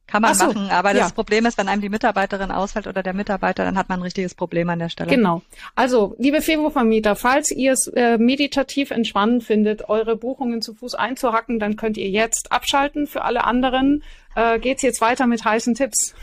Kann 0.07 0.23
man 0.23 0.35
so, 0.35 0.47
machen, 0.47 0.71
aber 0.71 0.93
ja. 0.93 1.01
das 1.01 1.13
Problem 1.13 1.47
ist, 1.47 1.59
wenn 1.59 1.67
einem 1.69 1.83
die 1.83 1.89
Mitarbeiterin 1.89 2.53
ausfällt 2.53 2.87
oder 2.87 3.03
der 3.03 3.13
Mitarbeiter, 3.13 3.65
dann 3.65 3.77
hat 3.77 3.89
man 3.89 3.99
ein 3.99 4.03
richtiges 4.03 4.35
Problem 4.37 4.71
an 4.71 4.79
der 4.79 4.89
Stelle. 4.89 5.11
Genau. 5.11 5.43
Also, 5.75 6.15
liebe 6.19 6.43
Fevo-Vermieter, 6.43 7.17
falls 7.17 7.51
ihr 7.51 7.73
es 7.73 7.89
äh, 7.89 8.17
meditativ 8.17 8.93
entspannend 8.93 9.43
findet, 9.43 9.89
eure 9.89 10.17
Buchungen 10.17 10.63
zu 10.63 10.75
Fuß 10.75 10.95
einzuhacken, 10.95 11.59
dann 11.59 11.77
könnt 11.77 11.97
ihr 11.97 12.09
jetzt 12.09 12.53
abschalten. 12.53 13.09
Für 13.09 13.23
alle 13.23 13.45
anderen 13.45 14.05
äh, 14.37 14.61
geht's 14.61 14.83
jetzt 14.83 15.01
weiter 15.01 15.27
mit 15.27 15.45
heißen 15.45 15.75
Tipps 15.75 16.15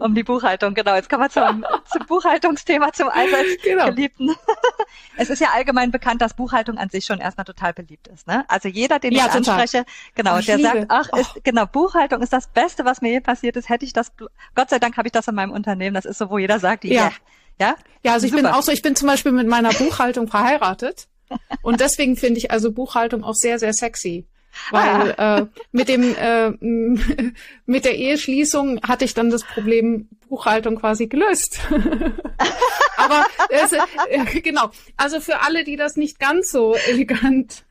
um 0.00 0.14
die 0.14 0.22
Buchhaltung, 0.22 0.74
genau. 0.74 0.94
Jetzt 0.94 1.08
kommen 1.08 1.22
wir 1.22 1.30
zum, 1.30 1.64
zum 1.92 2.06
Buchhaltungsthema, 2.06 2.92
zum 2.92 3.08
allseits 3.08 3.62
genau. 3.62 3.86
geliebten. 3.86 4.30
es 5.16 5.30
ist 5.30 5.40
ja 5.40 5.48
allgemein 5.54 5.90
bekannt, 5.90 6.22
dass 6.22 6.34
Buchhaltung 6.34 6.78
an 6.78 6.88
sich 6.88 7.04
schon 7.04 7.18
erstmal 7.18 7.44
total 7.44 7.72
beliebt 7.72 8.08
ist. 8.08 8.26
Ne? 8.26 8.44
Also 8.48 8.68
jeder, 8.68 8.98
den 8.98 9.12
ja, 9.12 9.26
ich 9.26 9.32
total. 9.32 9.60
anspreche, 9.60 9.84
genau, 10.14 10.38
oh, 10.38 10.40
der 10.40 10.56
liebe. 10.56 10.68
sagt, 10.68 10.86
ach, 10.88 11.08
ist, 11.18 11.32
oh. 11.36 11.40
genau, 11.42 11.66
Buchhaltung 11.66 12.22
ist 12.22 12.32
das 12.32 12.48
Beste, 12.48 12.84
was 12.84 13.02
mir 13.02 13.12
je 13.12 13.20
passiert 13.20 13.56
ist. 13.56 13.68
Hätte 13.68 13.84
ich 13.84 13.92
das, 13.92 14.12
Gott 14.54 14.70
sei 14.70 14.78
Dank 14.78 14.96
habe 14.96 15.08
ich 15.08 15.12
das 15.12 15.28
in 15.28 15.34
meinem 15.34 15.52
Unternehmen. 15.52 15.94
Das 15.94 16.04
ist 16.04 16.18
so, 16.18 16.30
wo 16.30 16.38
jeder 16.38 16.58
sagt, 16.58 16.84
ja. 16.84 17.02
Yeah. 17.02 17.12
Ja, 17.60 17.76
ja 18.02 18.12
also 18.14 18.26
ich 18.26 18.32
Super. 18.32 18.44
bin 18.44 18.52
auch 18.52 18.62
so, 18.62 18.72
ich 18.72 18.82
bin 18.82 18.96
zum 18.96 19.06
Beispiel 19.06 19.32
mit 19.32 19.46
meiner 19.46 19.72
Buchhaltung 19.72 20.28
verheiratet. 20.28 21.08
Und 21.62 21.80
deswegen 21.80 22.16
finde 22.16 22.38
ich 22.38 22.50
also 22.50 22.72
Buchhaltung 22.72 23.22
auch 23.22 23.34
sehr, 23.34 23.58
sehr 23.58 23.72
sexy. 23.72 24.26
Weil 24.70 25.14
ah. 25.16 25.38
äh, 25.38 25.46
mit 25.72 25.88
dem 25.88 26.14
äh, 26.16 26.50
mit 27.66 27.84
der 27.84 27.96
Eheschließung 27.96 28.82
hatte 28.82 29.04
ich 29.04 29.14
dann 29.14 29.30
das 29.30 29.44
Problem 29.44 30.08
Buchhaltung 30.28 30.76
quasi 30.76 31.06
gelöst. 31.06 31.60
Aber 32.96 33.26
es, 33.48 33.72
äh, 33.72 34.40
genau. 34.40 34.70
Also 34.96 35.20
für 35.20 35.42
alle, 35.42 35.64
die 35.64 35.76
das 35.76 35.96
nicht 35.96 36.18
ganz 36.18 36.50
so 36.50 36.74
elegant 36.74 37.64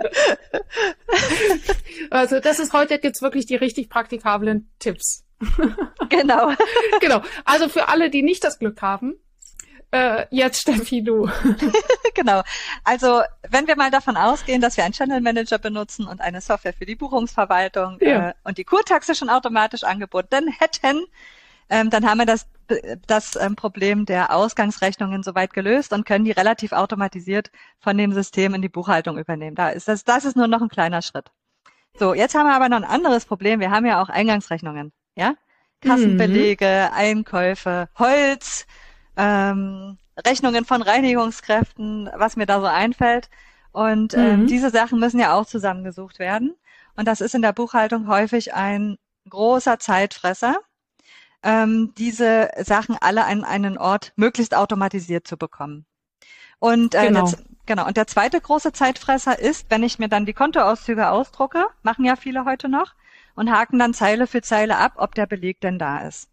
also 2.10 2.40
das 2.40 2.58
ist 2.58 2.72
heute 2.72 2.98
jetzt 3.02 3.22
wirklich 3.22 3.46
die 3.46 3.56
richtig 3.56 3.88
praktikablen 3.88 4.70
Tipps. 4.78 5.24
Genau. 6.08 6.52
genau. 7.00 7.22
Also 7.44 7.68
für 7.68 7.88
alle, 7.88 8.10
die 8.10 8.22
nicht 8.22 8.44
das 8.44 8.58
Glück 8.58 8.82
haben, 8.82 9.14
äh, 9.92 10.26
jetzt 10.30 10.62
Steffi, 10.62 11.02
du. 11.02 11.28
genau. 12.14 12.42
Also 12.84 13.22
wenn 13.48 13.66
wir 13.66 13.76
mal 13.76 13.90
davon 13.90 14.16
ausgehen, 14.16 14.60
dass 14.60 14.76
wir 14.76 14.84
einen 14.84 14.94
Channel 14.94 15.20
Manager 15.20 15.58
benutzen 15.58 16.06
und 16.06 16.20
eine 16.20 16.40
Software 16.40 16.72
für 16.72 16.86
die 16.86 16.94
Buchungsverwaltung 16.94 17.98
ja. 18.00 18.30
äh, 18.30 18.34
und 18.44 18.58
die 18.58 18.64
Kurtaxe 18.64 19.14
schon 19.14 19.30
automatisch 19.30 19.82
angeboten 19.82 20.48
hätten, 20.58 21.04
ähm, 21.70 21.90
dann 21.90 22.08
haben 22.08 22.18
wir 22.18 22.26
das, 22.26 22.46
das 23.06 23.36
ähm, 23.36 23.56
Problem 23.56 24.06
der 24.06 24.34
Ausgangsrechnungen 24.34 25.22
soweit 25.22 25.52
gelöst 25.52 25.92
und 25.92 26.04
können 26.04 26.24
die 26.24 26.32
relativ 26.32 26.72
automatisiert 26.72 27.50
von 27.78 27.96
dem 27.96 28.12
System 28.12 28.54
in 28.54 28.62
die 28.62 28.68
Buchhaltung 28.68 29.18
übernehmen. 29.18 29.56
Da 29.56 29.70
ist 29.70 29.88
das, 29.88 30.04
das 30.04 30.24
ist 30.24 30.36
nur 30.36 30.48
noch 30.48 30.62
ein 30.62 30.68
kleiner 30.68 31.02
Schritt. 31.02 31.30
So, 31.98 32.14
jetzt 32.14 32.34
haben 32.34 32.46
wir 32.46 32.54
aber 32.54 32.68
noch 32.68 32.76
ein 32.76 32.84
anderes 32.84 33.24
Problem. 33.24 33.60
Wir 33.60 33.70
haben 33.70 33.86
ja 33.86 34.02
auch 34.02 34.08
Eingangsrechnungen, 34.08 34.92
ja? 35.16 35.34
Kassenbelege, 35.80 36.90
mhm. 36.90 36.96
Einkäufe, 36.96 37.88
Holz, 37.98 38.66
ähm, 39.16 39.98
Rechnungen 40.26 40.64
von 40.64 40.82
Reinigungskräften, 40.82 42.10
was 42.16 42.36
mir 42.36 42.46
da 42.46 42.60
so 42.60 42.66
einfällt. 42.66 43.30
Und 43.72 44.14
ähm, 44.14 44.42
mhm. 44.42 44.46
diese 44.46 44.70
Sachen 44.70 44.98
müssen 44.98 45.20
ja 45.20 45.34
auch 45.34 45.46
zusammengesucht 45.46 46.18
werden. 46.18 46.56
Und 46.96 47.06
das 47.06 47.20
ist 47.20 47.34
in 47.34 47.42
der 47.42 47.52
Buchhaltung 47.52 48.08
häufig 48.08 48.54
ein 48.54 48.98
großer 49.28 49.78
Zeitfresser. 49.78 50.56
ähm, 51.42 51.92
diese 51.96 52.50
Sachen 52.62 52.96
alle 53.00 53.24
an 53.24 53.44
einen 53.44 53.78
Ort 53.78 54.12
möglichst 54.16 54.54
automatisiert 54.54 55.26
zu 55.26 55.36
bekommen. 55.36 55.86
Und 56.58 56.94
äh, 56.94 57.06
genau. 57.06 57.28
Der, 57.28 57.38
genau. 57.66 57.86
Und 57.86 57.96
der 57.96 58.06
zweite 58.06 58.40
große 58.40 58.72
Zeitfresser 58.72 59.38
ist, 59.38 59.66
wenn 59.70 59.82
ich 59.82 59.98
mir 59.98 60.08
dann 60.08 60.26
die 60.26 60.34
Kontoauszüge 60.34 61.08
ausdrucke, 61.08 61.66
machen 61.82 62.04
ja 62.04 62.16
viele 62.16 62.44
heute 62.44 62.68
noch, 62.68 62.94
und 63.34 63.50
haken 63.50 63.78
dann 63.78 63.94
Zeile 63.94 64.26
für 64.26 64.42
Zeile 64.42 64.76
ab, 64.76 64.94
ob 64.96 65.14
der 65.14 65.26
Beleg 65.26 65.60
denn 65.60 65.78
da 65.78 66.00
ist. 66.00 66.29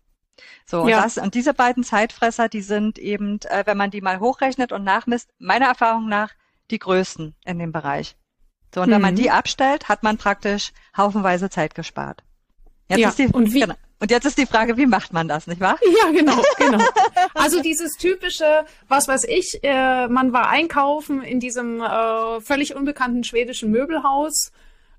So, 0.66 0.88
ja. 0.88 0.98
und, 0.98 1.06
das, 1.06 1.18
und 1.18 1.34
diese 1.36 1.54
beiden 1.54 1.84
Zeitfresser, 1.84 2.50
die 2.50 2.62
sind 2.62 3.00
eben, 3.00 3.40
äh, 3.50 3.64
wenn 3.66 3.78
man 3.78 3.92
die 3.92 4.02
mal 4.02 4.20
hochrechnet 4.20 4.72
und 4.72 4.84
nachmisst, 4.84 5.30
meiner 5.40 5.68
Erfahrung 5.68 6.08
nach 6.08 6.32
die 6.72 6.80
größten 6.80 7.36
in 7.46 7.60
dem 7.60 7.72
Bereich. 7.72 8.16
So, 8.74 8.82
und 8.82 8.90
mhm. 8.90 8.94
wenn 8.94 9.02
man 9.02 9.14
mhm. 9.14 9.20
die 9.20 9.32
abstellt, 9.32 9.90
hat 9.90 10.04
man 10.04 10.18
praktisch 10.18 10.72
haufenweise 10.96 11.50
Zeit 11.50 11.76
gespart. 11.76 12.24
Jetzt 12.90 13.00
ja, 13.00 13.10
ist 13.10 13.20
die, 13.20 13.28
und 13.28 13.54
wie, 13.54 13.62
genau. 13.62 13.76
Und 14.00 14.12
jetzt 14.12 14.26
ist 14.26 14.38
die 14.38 14.46
Frage, 14.46 14.78
wie 14.78 14.86
macht 14.86 15.12
man 15.12 15.28
das, 15.28 15.48
nicht 15.48 15.60
wahr? 15.60 15.80
Ja, 16.04 16.12
genau, 16.12 16.42
genau. 16.58 16.84
Also 17.34 17.62
dieses 17.62 17.94
typische, 17.98 18.66
was 18.88 19.08
weiß 19.08 19.24
ich, 19.26 19.60
äh, 19.64 20.08
man 20.08 20.34
war 20.34 20.50
einkaufen 20.50 21.22
in 21.24 21.40
diesem 21.40 21.82
äh, 21.82 22.42
völlig 22.42 22.76
unbekannten 22.76 23.24
schwedischen 23.24 23.72
Möbelhaus 23.72 24.52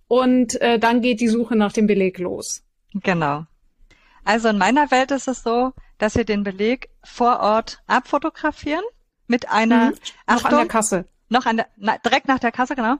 und 0.09 0.61
äh, 0.61 0.79
dann 0.79 1.01
geht 1.01 1.21
die 1.21 1.29
Suche 1.29 1.55
nach 1.55 1.73
dem 1.73 1.87
Beleg 1.87 2.19
los. 2.19 2.63
Genau. 2.95 3.45
Also 4.29 4.49
in 4.49 4.59
meiner 4.59 4.91
Welt 4.91 5.11
ist 5.11 5.27
es 5.27 5.43
so, 5.43 5.73
dass 5.97 6.15
wir 6.15 6.25
den 6.25 6.45
Beleg 6.45 6.91
vor 7.03 7.41
Ort 7.41 7.83
abfotografieren 7.87 8.85
mit 9.27 9.49
einer 9.49 9.87
mhm. 9.87 9.95
Achtung, 10.27 10.43
noch 10.43 10.45
an 10.45 10.57
der 10.59 10.69
Kasse. 10.69 11.05
Noch 11.31 11.47
an 11.47 11.57
der, 11.57 11.67
na, 11.79 11.97
direkt 11.97 12.29
nach 12.29 12.39
der 12.39 12.53
Kasse, 12.53 12.77
genau. 12.77 12.97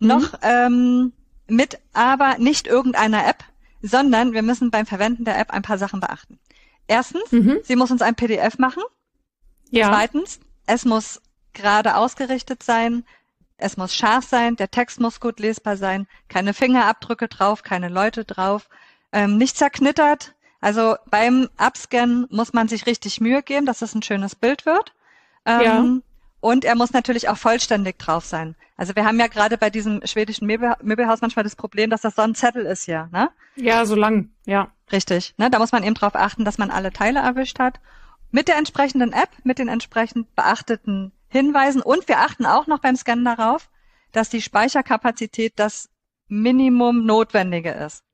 Mhm. 0.00 0.08
Noch 0.08 0.34
ähm, 0.42 1.12
mit 1.46 1.78
aber 1.92 2.36
nicht 2.38 2.66
irgendeiner 2.66 3.28
App, 3.28 3.44
sondern 3.80 4.32
wir 4.32 4.42
müssen 4.42 4.72
beim 4.72 4.84
Verwenden 4.84 5.24
der 5.24 5.38
App 5.38 5.52
ein 5.52 5.62
paar 5.62 5.78
Sachen 5.78 6.00
beachten. 6.00 6.40
Erstens, 6.88 7.30
mhm. 7.30 7.60
sie 7.62 7.76
muss 7.76 7.92
uns 7.92 8.02
ein 8.02 8.16
PDF 8.16 8.58
machen. 8.58 8.82
Ja. 9.70 9.88
Zweitens, 9.88 10.40
es 10.66 10.84
muss 10.84 11.22
gerade 11.52 11.94
ausgerichtet 11.94 12.64
sein. 12.64 13.04
Es 13.56 13.76
muss 13.76 13.94
scharf 13.94 14.24
sein, 14.24 14.56
der 14.56 14.72
Text 14.72 14.98
muss 14.98 15.20
gut 15.20 15.38
lesbar 15.38 15.76
sein, 15.76 16.08
keine 16.28 16.54
Fingerabdrücke 16.54 17.28
drauf, 17.28 17.62
keine 17.62 17.88
Leute 17.88 18.24
drauf, 18.24 18.68
ähm, 19.12 19.36
nicht 19.36 19.56
zerknittert. 19.56 20.34
Also 20.62 20.94
beim 21.10 21.50
Abscannen 21.58 22.26
muss 22.30 22.52
man 22.52 22.68
sich 22.68 22.86
richtig 22.86 23.20
Mühe 23.20 23.42
geben, 23.42 23.66
dass 23.66 23.82
es 23.82 23.94
ein 23.94 24.02
schönes 24.02 24.36
Bild 24.36 24.64
wird. 24.64 24.94
Ähm, 25.44 25.60
ja. 25.60 25.84
Und 26.40 26.64
er 26.64 26.76
muss 26.76 26.92
natürlich 26.92 27.28
auch 27.28 27.36
vollständig 27.36 27.98
drauf 27.98 28.24
sein. 28.24 28.54
Also 28.76 28.96
wir 28.96 29.04
haben 29.04 29.18
ja 29.18 29.26
gerade 29.26 29.58
bei 29.58 29.70
diesem 29.70 30.00
schwedischen 30.06 30.46
Möbel, 30.46 30.74
Möbelhaus 30.82 31.20
manchmal 31.20 31.42
das 31.42 31.56
Problem, 31.56 31.90
dass 31.90 32.00
das 32.00 32.14
so 32.14 32.22
ein 32.22 32.34
Zettel 32.36 32.64
ist 32.64 32.84
hier, 32.84 33.08
ne? 33.12 33.30
Ja, 33.56 33.84
so 33.84 33.96
lang, 33.96 34.30
ja. 34.46 34.70
Richtig. 34.90 35.34
Ne? 35.36 35.50
Da 35.50 35.58
muss 35.58 35.72
man 35.72 35.82
eben 35.82 35.94
darauf 35.94 36.14
achten, 36.14 36.44
dass 36.44 36.58
man 36.58 36.70
alle 36.70 36.92
Teile 36.92 37.20
erwischt 37.20 37.58
hat. 37.58 37.80
Mit 38.30 38.48
der 38.48 38.56
entsprechenden 38.56 39.12
App, 39.12 39.30
mit 39.42 39.58
den 39.58 39.68
entsprechend 39.68 40.34
beachteten 40.36 41.12
Hinweisen 41.28 41.82
und 41.82 42.06
wir 42.08 42.20
achten 42.20 42.46
auch 42.46 42.66
noch 42.66 42.78
beim 42.78 42.94
Scannen 42.94 43.24
darauf, 43.24 43.68
dass 44.12 44.28
die 44.28 44.42
Speicherkapazität 44.42 45.54
das 45.56 45.90
Minimum 46.28 47.04
Notwendige 47.04 47.70
ist. 47.70 48.04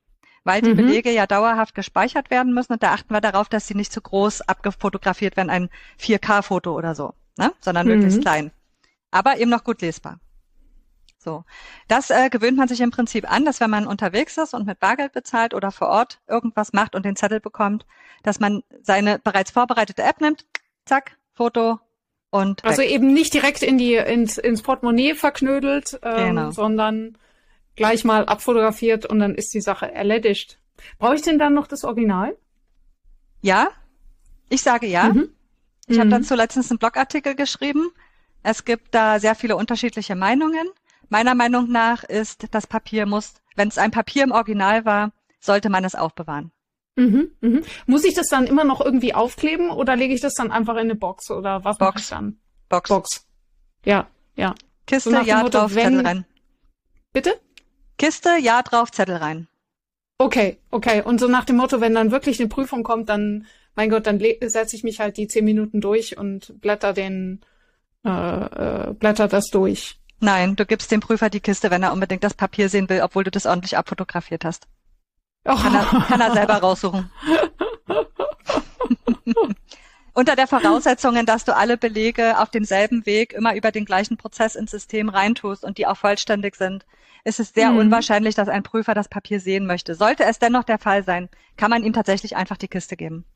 Weil 0.45 0.63
die 0.63 0.73
mhm. 0.73 0.77
Belege 0.77 1.11
ja 1.11 1.27
dauerhaft 1.27 1.75
gespeichert 1.75 2.31
werden 2.31 2.55
müssen 2.55 2.73
und 2.73 2.83
da 2.83 2.93
achten 2.93 3.13
wir 3.13 3.21
darauf, 3.21 3.49
dass 3.49 3.67
sie 3.67 3.75
nicht 3.75 3.93
zu 3.93 4.01
groß 4.01 4.43
abgefotografiert 4.43 5.37
werden, 5.37 5.51
ein 5.51 5.69
4K-Foto 5.99 6.75
oder 6.75 6.95
so 6.95 7.15
ne? 7.39 7.55
sondern 7.61 7.87
mhm. 7.87 7.95
möglichst 7.95 8.21
klein. 8.21 8.51
Aber 9.11 9.39
eben 9.39 9.51
noch 9.51 9.65
gut 9.65 9.81
lesbar. 9.81 10.21
So. 11.19 11.45
Das 11.89 12.11
äh, 12.11 12.29
gewöhnt 12.29 12.59
man 12.59 12.69
sich 12.69 12.81
im 12.81 12.91
Prinzip 12.91 13.31
an, 13.31 13.45
dass 13.45 13.61
wenn 13.61 13.71
man 13.71 13.87
unterwegs 13.87 14.37
ist 14.37 14.55
und 14.55 14.67
mit 14.67 14.79
Bargeld 14.79 15.13
bezahlt 15.13 15.55
oder 15.55 15.71
vor 15.71 15.89
Ort 15.89 16.21
irgendwas 16.29 16.73
macht 16.73 16.95
und 16.95 17.05
den 17.05 17.17
Zettel 17.17 17.41
bekommt, 17.41 17.87
dass 18.23 18.41
man 18.41 18.63
seine 18.83 19.19
bereits 19.19 19.51
vorbereitete 19.51 20.03
App 20.03 20.21
nimmt, 20.21 20.45
zack, 20.85 21.17
Foto 21.33 21.81
und. 22.31 22.65
Also 22.65 22.83
weg. 22.83 22.91
eben 22.91 23.13
nicht 23.13 23.35
direkt 23.35 23.63
in 23.63 23.79
die, 23.79 23.95
ins, 23.95 24.39
ins 24.39 24.63
Portemonnaie 24.63 25.15
verknödelt, 25.15 25.99
ähm, 26.03 26.29
genau. 26.29 26.51
sondern 26.51 27.19
gleich 27.79 28.05
mal 28.05 28.27
abfotografiert 28.27 29.07
und 29.07 29.21
dann 29.21 29.35
ist 29.35 29.55
die 29.55 29.63
Sache 29.63 29.91
erledigt. 29.91 30.59
Brauche 30.99 31.15
ich 31.15 31.23
denn 31.23 31.39
dann 31.39 31.55
noch 31.55 31.67
das 31.67 31.85
Original? 31.85 32.37
Ja, 33.41 33.69
ich 34.51 34.63
sage 34.63 34.87
ja. 34.87 35.05
Mhm. 35.05 35.31
Ich 35.87 35.97
mhm. 35.97 36.01
habe 36.01 36.11
dazu 36.11 36.35
letztens 36.35 36.71
einen 36.71 36.79
Blogartikel 36.79 37.35
geschrieben. 37.35 37.91
Es 38.43 38.65
gibt 38.65 38.95
da 38.95 39.19
sehr 39.19 39.35
viele 39.35 39.57
unterschiedliche 39.57 40.15
Meinungen. 40.15 40.69
Meiner 41.09 41.35
Meinung 41.35 41.71
nach 41.71 42.05
ist 42.05 42.49
das 42.51 42.67
Papier 42.67 43.07
muss, 43.07 43.35
wenn 43.57 43.69
es 43.69 43.79
ein 43.79 43.91
Papier 43.91 44.25
im 44.25 44.33
Original 44.33 44.85
war, 44.85 45.13
sollte 45.41 45.71
man 45.71 45.85
es 45.85 45.95
aufbewahren. 45.95 46.53
Mhm, 46.97 47.31
mhm. 47.41 47.65
Muss 47.87 48.05
ich 48.05 48.15
das 48.15 48.27
dann 48.27 48.47
immer 48.47 48.65
noch 48.65 48.81
irgendwie 48.81 49.15
aufkleben 49.15 49.71
oder 49.71 49.97
lege 49.97 50.13
ich 50.13 50.21
das 50.21 50.35
dann 50.35 50.51
einfach 50.51 50.75
in 50.75 50.81
eine 50.81 50.97
Box 50.97 51.31
oder 51.31 51.65
was 51.65 51.79
Box. 51.79 52.03
ich 52.03 52.09
dann? 52.09 52.39
Box. 52.69 52.89
Box. 52.89 53.27
Ja, 53.85 54.09
ja. 54.35 54.55
Kiste, 54.87 55.11
so 55.11 55.21
ja 55.21 55.39
Motto, 55.39 55.59
drauf, 55.59 55.75
wenn... 55.75 56.05
Rein. 56.05 56.25
Bitte? 57.13 57.41
Kiste, 57.99 58.39
ja 58.41 58.63
drauf, 58.63 58.91
Zettel 58.91 59.17
rein. 59.17 59.49
Okay, 60.19 60.59
okay. 60.71 61.03
Und 61.03 61.21
so 61.21 61.29
nach 61.29 61.45
dem 61.45 61.57
Motto, 61.57 61.81
wenn 61.81 61.95
dann 61.95 62.11
wirklich 62.11 62.41
eine 62.41 62.49
Prüfung 62.49 62.83
kommt, 62.83 63.09
dann 63.09 63.47
mein 63.77 63.91
Gott, 63.91 64.07
dann 64.09 64.19
setze 64.19 64.75
ich 64.75 64.83
mich 64.83 64.99
halt 64.99 65.17
die 65.17 65.29
zehn 65.29 65.45
Minuten 65.45 65.81
durch 65.81 66.19
und 66.19 66.61
blätter 66.61 66.93
den, 66.93 67.41
äh, 68.05 68.11
äh, 68.11 68.93
blätter 68.95 69.29
das 69.29 69.47
durch. 69.47 70.01
Nein, 70.19 70.57
du 70.57 70.67
gibst 70.67 70.91
dem 70.91 70.99
Prüfer 70.99 71.31
die 71.31 71.39
Kiste, 71.39 71.71
wenn 71.71 71.85
er 71.85 71.93
unbedingt 71.93 72.25
das 72.25 72.35
Papier 72.35 72.69
sehen 72.69 72.89
will, 72.89 73.03
obwohl 73.03 73.23
du 73.23 73.31
das 73.31 73.47
ordentlich 73.47 73.77
abfotografiert 73.77 74.45
hast. 74.45 74.67
Oh. 75.45 75.55
Kann, 75.55 75.75
er, 75.75 75.85
kann 76.09 76.21
er 76.21 76.33
selber 76.33 76.55
raussuchen. 76.55 77.09
Unter 80.19 80.35
der 80.35 80.49
Voraussetzung, 80.49 81.25
dass 81.27 81.45
du 81.45 81.55
alle 81.55 81.77
Belege 81.77 82.41
auf 82.41 82.51
demselben 82.51 83.07
Weg 83.07 83.33
immer 83.35 83.55
über 83.55 83.71
den 83.71 83.85
gleichen 83.85 84.17
Prozess 84.17 84.57
ins 84.57 84.73
System 84.73 85.09
reintust 85.09 85.63
und 85.63 85.79
die 85.79 85.87
auch 85.87 85.97
vollständig 85.97 86.57
sind, 86.57 86.87
ist 87.23 87.39
es 87.39 87.55
sehr 87.55 87.71
mhm. 87.71 87.79
unwahrscheinlich, 87.79 88.35
dass 88.35 88.49
ein 88.49 88.65
Prüfer 88.65 88.95
das 88.95 89.07
Papier 89.07 89.39
sehen 89.39 89.65
möchte. 89.65 89.95
Sollte 89.95 90.25
es 90.25 90.41
dennoch 90.41 90.65
der 90.65 90.79
Fall 90.79 91.05
sein, 91.05 91.29
kann 91.57 91.71
man 91.71 91.85
ihm 91.85 91.93
tatsächlich 91.93 92.35
einfach 92.35 92.57
die 92.57 92.67
Kiste 92.67 92.97
geben. 92.97 93.27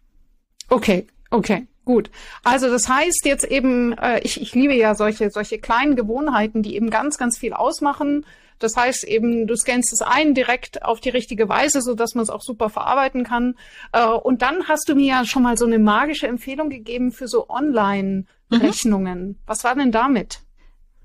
Okay, 0.70 1.06
okay. 1.30 1.68
Gut. 1.84 2.10
Also 2.42 2.68
das 2.68 2.88
heißt 2.88 3.26
jetzt 3.26 3.44
eben, 3.44 3.92
äh, 3.98 4.18
ich, 4.24 4.40
ich 4.40 4.52
liebe 4.52 4.74
ja 4.74 4.96
solche, 4.96 5.30
solche 5.30 5.60
kleinen 5.60 5.94
Gewohnheiten, 5.94 6.64
die 6.64 6.74
eben 6.74 6.90
ganz, 6.90 7.16
ganz 7.16 7.38
viel 7.38 7.52
ausmachen. 7.52 8.26
Das 8.62 8.76
heißt 8.76 9.04
eben, 9.04 9.46
du 9.46 9.56
scannst 9.56 9.92
es 9.92 10.02
ein 10.02 10.34
direkt 10.34 10.82
auf 10.82 11.00
die 11.00 11.10
richtige 11.10 11.48
Weise, 11.48 11.82
so 11.82 11.94
dass 11.94 12.14
man 12.14 12.22
es 12.22 12.30
auch 12.30 12.42
super 12.42 12.70
verarbeiten 12.70 13.24
kann. 13.24 13.56
Äh, 13.92 14.06
und 14.06 14.42
dann 14.42 14.68
hast 14.68 14.88
du 14.88 14.94
mir 14.94 15.06
ja 15.06 15.24
schon 15.24 15.42
mal 15.42 15.56
so 15.56 15.66
eine 15.66 15.78
magische 15.78 16.26
Empfehlung 16.28 16.70
gegeben 16.70 17.12
für 17.12 17.28
so 17.28 17.48
Online-Rechnungen. 17.48 19.28
Mhm. 19.28 19.38
Was 19.46 19.64
war 19.64 19.74
denn 19.74 19.92
damit? 19.92 20.40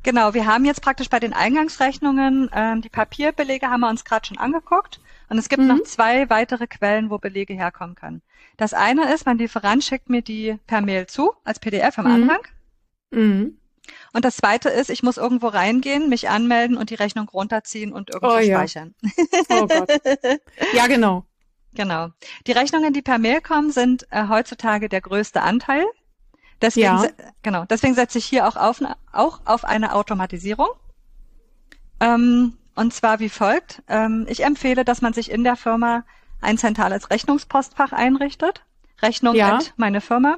Genau, 0.03 0.33
wir 0.33 0.45
haben 0.45 0.63
jetzt 0.63 0.81
praktisch 0.81 1.09
bei 1.09 1.19
den 1.19 1.33
Eingangsrechnungen, 1.33 2.49
ähm, 2.53 2.81
die 2.81 2.89
Papierbelege 2.89 3.67
haben 3.67 3.81
wir 3.81 3.89
uns 3.89 4.05
gerade 4.05 4.25
schon 4.25 4.37
angeguckt. 4.37 5.01
Und 5.29 5.37
es 5.37 5.49
gibt 5.49 5.61
mhm. 5.63 5.67
noch 5.67 5.83
zwei 5.83 6.29
weitere 6.29 6.67
Quellen, 6.67 7.09
wo 7.09 7.17
Belege 7.17 7.53
herkommen 7.53 7.95
können. 7.95 8.21
Das 8.55 8.73
eine 8.73 9.13
ist, 9.13 9.25
mein 9.25 9.37
Lieferant 9.37 9.83
schickt 9.83 10.09
mir 10.09 10.21
die 10.21 10.57
per 10.67 10.81
Mail 10.81 11.07
zu, 11.07 11.33
als 11.43 11.59
PDF 11.59 11.97
im 11.97 12.05
mhm. 12.05 12.11
Anhang. 12.11 12.39
Mhm. 13.11 13.57
Und 14.13 14.25
das 14.25 14.37
zweite 14.37 14.69
ist, 14.69 14.89
ich 14.89 15.03
muss 15.03 15.17
irgendwo 15.17 15.47
reingehen, 15.47 16.09
mich 16.09 16.29
anmelden 16.29 16.77
und 16.77 16.89
die 16.89 16.95
Rechnung 16.95 17.29
runterziehen 17.29 17.93
und 17.93 18.09
irgendwo 18.09 18.35
oh, 18.35 18.41
speichern. 18.41 18.95
Oh 19.49 19.67
Gott. 19.67 19.89
Ja, 20.73 20.87
genau. 20.87 21.25
Genau. 21.73 22.09
Die 22.47 22.51
Rechnungen, 22.51 22.93
die 22.93 23.01
per 23.01 23.19
Mail 23.19 23.41
kommen, 23.41 23.71
sind 23.71 24.07
äh, 24.09 24.27
heutzutage 24.27 24.89
der 24.89 25.01
größte 25.01 25.41
Anteil. 25.41 25.85
Deswegen, 26.61 26.85
ja. 26.85 27.09
genau, 27.43 27.65
deswegen 27.65 27.93
setze 27.93 28.17
ich 28.17 28.25
hier 28.25 28.47
auch 28.47 28.55
auf, 28.55 28.81
auch 29.11 29.41
auf 29.45 29.63
eine 29.63 29.93
Automatisierung. 29.93 30.69
Ähm, 31.99 32.57
und 32.75 32.93
zwar 32.93 33.19
wie 33.19 33.29
folgt. 33.29 33.83
Ähm, 33.87 34.25
ich 34.27 34.43
empfehle, 34.43 34.85
dass 34.85 35.01
man 35.01 35.13
sich 35.13 35.29
in 35.29 35.43
der 35.43 35.55
Firma 35.55 36.03
ein 36.41 36.57
zentrales 36.57 37.09
Rechnungspostfach 37.09 37.91
einrichtet. 37.91 38.63
Rechnung 39.01 39.35
ja. 39.35 39.59
meine 39.75 40.01
Firma. 40.01 40.37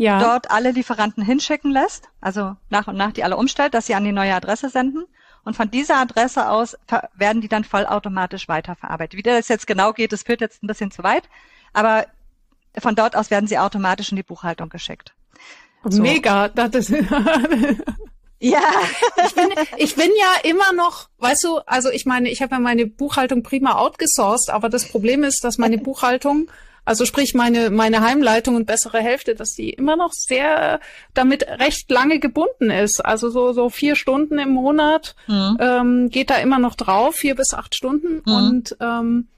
Ja. 0.00 0.18
Dort 0.18 0.50
alle 0.50 0.70
Lieferanten 0.70 1.22
hinschicken 1.22 1.70
lässt, 1.70 2.08
also 2.22 2.56
nach 2.70 2.88
und 2.88 2.96
nach 2.96 3.12
die 3.12 3.22
alle 3.22 3.36
umstellt, 3.36 3.74
dass 3.74 3.84
sie 3.84 3.94
an 3.94 4.02
die 4.02 4.12
neue 4.12 4.34
Adresse 4.34 4.70
senden. 4.70 5.04
Und 5.44 5.56
von 5.56 5.70
dieser 5.70 5.96
Adresse 5.98 6.48
aus 6.48 6.74
werden 7.14 7.42
die 7.42 7.48
dann 7.48 7.64
vollautomatisch 7.64 8.48
weiterverarbeitet. 8.48 9.18
Wie 9.18 9.22
das 9.22 9.48
jetzt 9.48 9.66
genau 9.66 9.92
geht, 9.92 10.12
das 10.12 10.22
führt 10.22 10.40
jetzt 10.40 10.62
ein 10.62 10.68
bisschen 10.68 10.90
zu 10.90 11.02
weit, 11.02 11.24
aber 11.74 12.06
von 12.78 12.94
dort 12.94 13.14
aus 13.14 13.30
werden 13.30 13.46
sie 13.46 13.58
automatisch 13.58 14.10
in 14.10 14.16
die 14.16 14.22
Buchhaltung 14.22 14.70
geschickt. 14.70 15.12
So. 15.84 16.00
Mega, 16.00 16.48
das 16.48 16.74
ist 16.76 16.90
Ja. 18.38 18.62
ich, 19.26 19.34
bin, 19.34 19.48
ich 19.76 19.94
bin 19.96 20.10
ja 20.18 20.50
immer 20.50 20.72
noch, 20.72 21.10
weißt 21.18 21.44
du, 21.44 21.58
also 21.66 21.90
ich 21.90 22.06
meine, 22.06 22.30
ich 22.30 22.40
habe 22.40 22.54
ja 22.54 22.58
meine 22.58 22.86
Buchhaltung 22.86 23.42
prima 23.42 23.76
outgesourced, 23.76 24.48
aber 24.48 24.70
das 24.70 24.88
Problem 24.88 25.24
ist, 25.24 25.44
dass 25.44 25.58
meine 25.58 25.76
Buchhaltung, 25.76 26.50
also 26.90 27.04
sprich 27.04 27.34
meine, 27.34 27.70
meine 27.70 28.00
Heimleitung 28.00 28.56
und 28.56 28.66
bessere 28.66 28.98
Hälfte, 28.98 29.36
dass 29.36 29.52
die 29.52 29.70
immer 29.70 29.94
noch 29.94 30.10
sehr 30.10 30.80
damit 31.14 31.46
recht 31.46 31.88
lange 31.88 32.18
gebunden 32.18 32.68
ist. 32.68 32.98
Also 32.98 33.30
so, 33.30 33.52
so 33.52 33.70
vier 33.70 33.94
Stunden 33.94 34.40
im 34.40 34.50
Monat 34.50 35.14
mhm. 35.28 35.56
ähm, 35.60 36.10
geht 36.10 36.30
da 36.30 36.38
immer 36.38 36.58
noch 36.58 36.74
drauf, 36.74 37.14
vier 37.14 37.36
bis 37.36 37.54
acht 37.54 37.76
Stunden. 37.76 38.22
Mhm. 38.26 38.34
Und 38.34 38.76
ähm, 38.80 39.28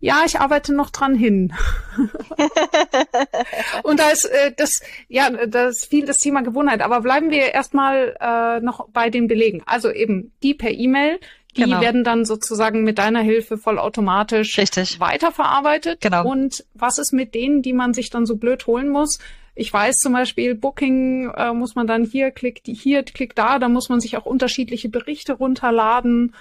Ja, 0.00 0.22
ich 0.24 0.38
arbeite 0.38 0.72
noch 0.72 0.90
dran 0.90 1.16
hin. 1.16 1.52
und 3.82 3.98
da 3.98 4.10
ist 4.10 4.26
äh, 4.26 4.52
das, 4.56 4.80
ja, 5.08 5.28
das 5.30 5.84
viel 5.84 6.06
das 6.06 6.18
Thema 6.18 6.42
Gewohnheit. 6.42 6.82
Aber 6.82 7.00
bleiben 7.00 7.30
wir 7.30 7.52
erstmal 7.52 8.16
äh, 8.20 8.60
noch 8.60 8.88
bei 8.90 9.10
den 9.10 9.26
Belegen. 9.26 9.62
Also 9.66 9.90
eben 9.90 10.32
die 10.42 10.54
per 10.54 10.70
E-Mail, 10.70 11.18
die 11.56 11.62
genau. 11.62 11.80
werden 11.80 12.04
dann 12.04 12.24
sozusagen 12.24 12.84
mit 12.84 12.98
deiner 12.98 13.20
Hilfe 13.20 13.58
vollautomatisch 13.58 14.58
Richtig. 14.58 15.00
weiterverarbeitet. 15.00 16.00
Genau. 16.00 16.28
Und 16.28 16.64
was 16.74 16.98
ist 16.98 17.12
mit 17.12 17.34
denen, 17.34 17.62
die 17.62 17.72
man 17.72 17.94
sich 17.94 18.10
dann 18.10 18.26
so 18.26 18.36
blöd 18.36 18.66
holen 18.66 18.88
muss? 18.90 19.18
Ich 19.54 19.72
weiß 19.72 19.96
zum 19.96 20.12
Beispiel, 20.12 20.54
Booking 20.54 21.30
äh, 21.30 21.52
muss 21.52 21.74
man 21.74 21.86
dann 21.86 22.04
hier, 22.04 22.30
klick 22.30 22.62
hier, 22.64 23.02
klick 23.02 23.34
da, 23.34 23.58
da 23.58 23.68
muss 23.68 23.88
man 23.88 24.00
sich 24.00 24.16
auch 24.16 24.24
unterschiedliche 24.24 24.88
Berichte 24.88 25.32
runterladen. 25.32 26.34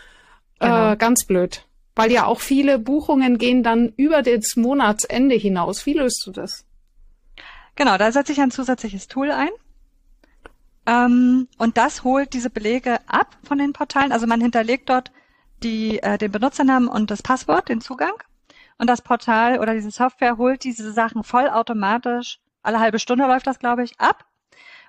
Genau. 0.59 0.91
Äh, 0.91 0.97
ganz 0.97 1.25
blöd. 1.25 1.63
Weil 1.95 2.11
ja 2.11 2.25
auch 2.25 2.41
viele 2.41 2.77
Buchungen 2.77 3.39
gehen 3.39 3.63
dann 3.63 3.91
über 3.95 4.21
das 4.21 4.55
Monatsende 4.55 5.33
hinaus. 5.33 5.87
Wie 5.87 5.93
löst 5.93 6.23
du 6.27 6.31
das? 6.31 6.63
Genau, 7.75 7.97
da 7.97 8.11
setze 8.11 8.33
ich 8.33 8.39
ein 8.39 8.51
zusätzliches 8.51 9.07
Tool 9.07 9.31
ein. 9.31 9.49
Ähm, 10.87 11.49
und 11.57 11.77
das 11.77 12.03
holt 12.03 12.33
diese 12.33 12.49
Belege 12.49 12.97
ab 13.07 13.37
von 13.43 13.57
den 13.59 13.73
Portalen. 13.73 14.11
Also 14.11 14.25
man 14.25 14.41
hinterlegt 14.41 14.89
dort 14.89 15.11
die, 15.61 16.01
äh, 16.01 16.17
den 16.17 16.31
Benutzernamen 16.31 16.87
und 16.87 17.11
das 17.11 17.21
Passwort, 17.21 17.69
den 17.69 17.81
Zugang. 17.81 18.13
Und 18.77 18.87
das 18.87 19.01
Portal 19.01 19.59
oder 19.59 19.73
diese 19.73 19.91
Software 19.91 20.37
holt 20.37 20.63
diese 20.63 20.91
Sachen 20.93 21.23
vollautomatisch, 21.23 22.39
alle 22.63 22.79
halbe 22.79 22.99
Stunde 22.99 23.25
läuft 23.25 23.47
das, 23.47 23.59
glaube 23.59 23.83
ich, 23.83 23.99
ab 23.99 24.25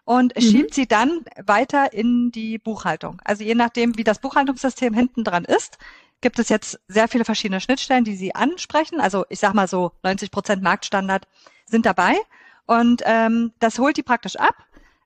und 0.05 0.37
mhm. 0.37 0.41
schiebt 0.41 0.75
sie 0.75 0.87
dann 0.87 1.25
weiter 1.45 1.93
in 1.93 2.31
die 2.31 2.59
Buchhaltung. 2.59 3.21
Also 3.25 3.45
je 3.45 3.55
nachdem, 3.55 3.97
wie 3.97 4.05
das 4.05 4.21
Buchhaltungssystem 4.21 4.95
hinten 4.95 5.25
dran 5.25 5.45
ist, 5.45 5.79
gibt 6.21 6.39
es 6.39 6.49
jetzt 6.49 6.81
sehr 6.89 7.09
viele 7.09 7.25
verschiedene 7.25 7.61
Schnittstellen, 7.61 8.05
die 8.05 8.17
Sie 8.17 8.35
ansprechen. 8.35 9.01
Also 9.01 9.25
ich 9.31 9.39
sage 9.39 9.57
mal 9.57 9.69
so 9.69 9.93
90 10.03 10.31
Prozent 10.31 10.63
Marktstandard 10.63 11.27
sind 11.67 11.87
dabei. 11.87 12.17
Und 12.67 13.03
ähm, 13.07 13.53
das 13.59 13.79
holt 13.79 13.97
die 13.97 14.03
praktisch 14.03 14.37
ab 14.37 14.55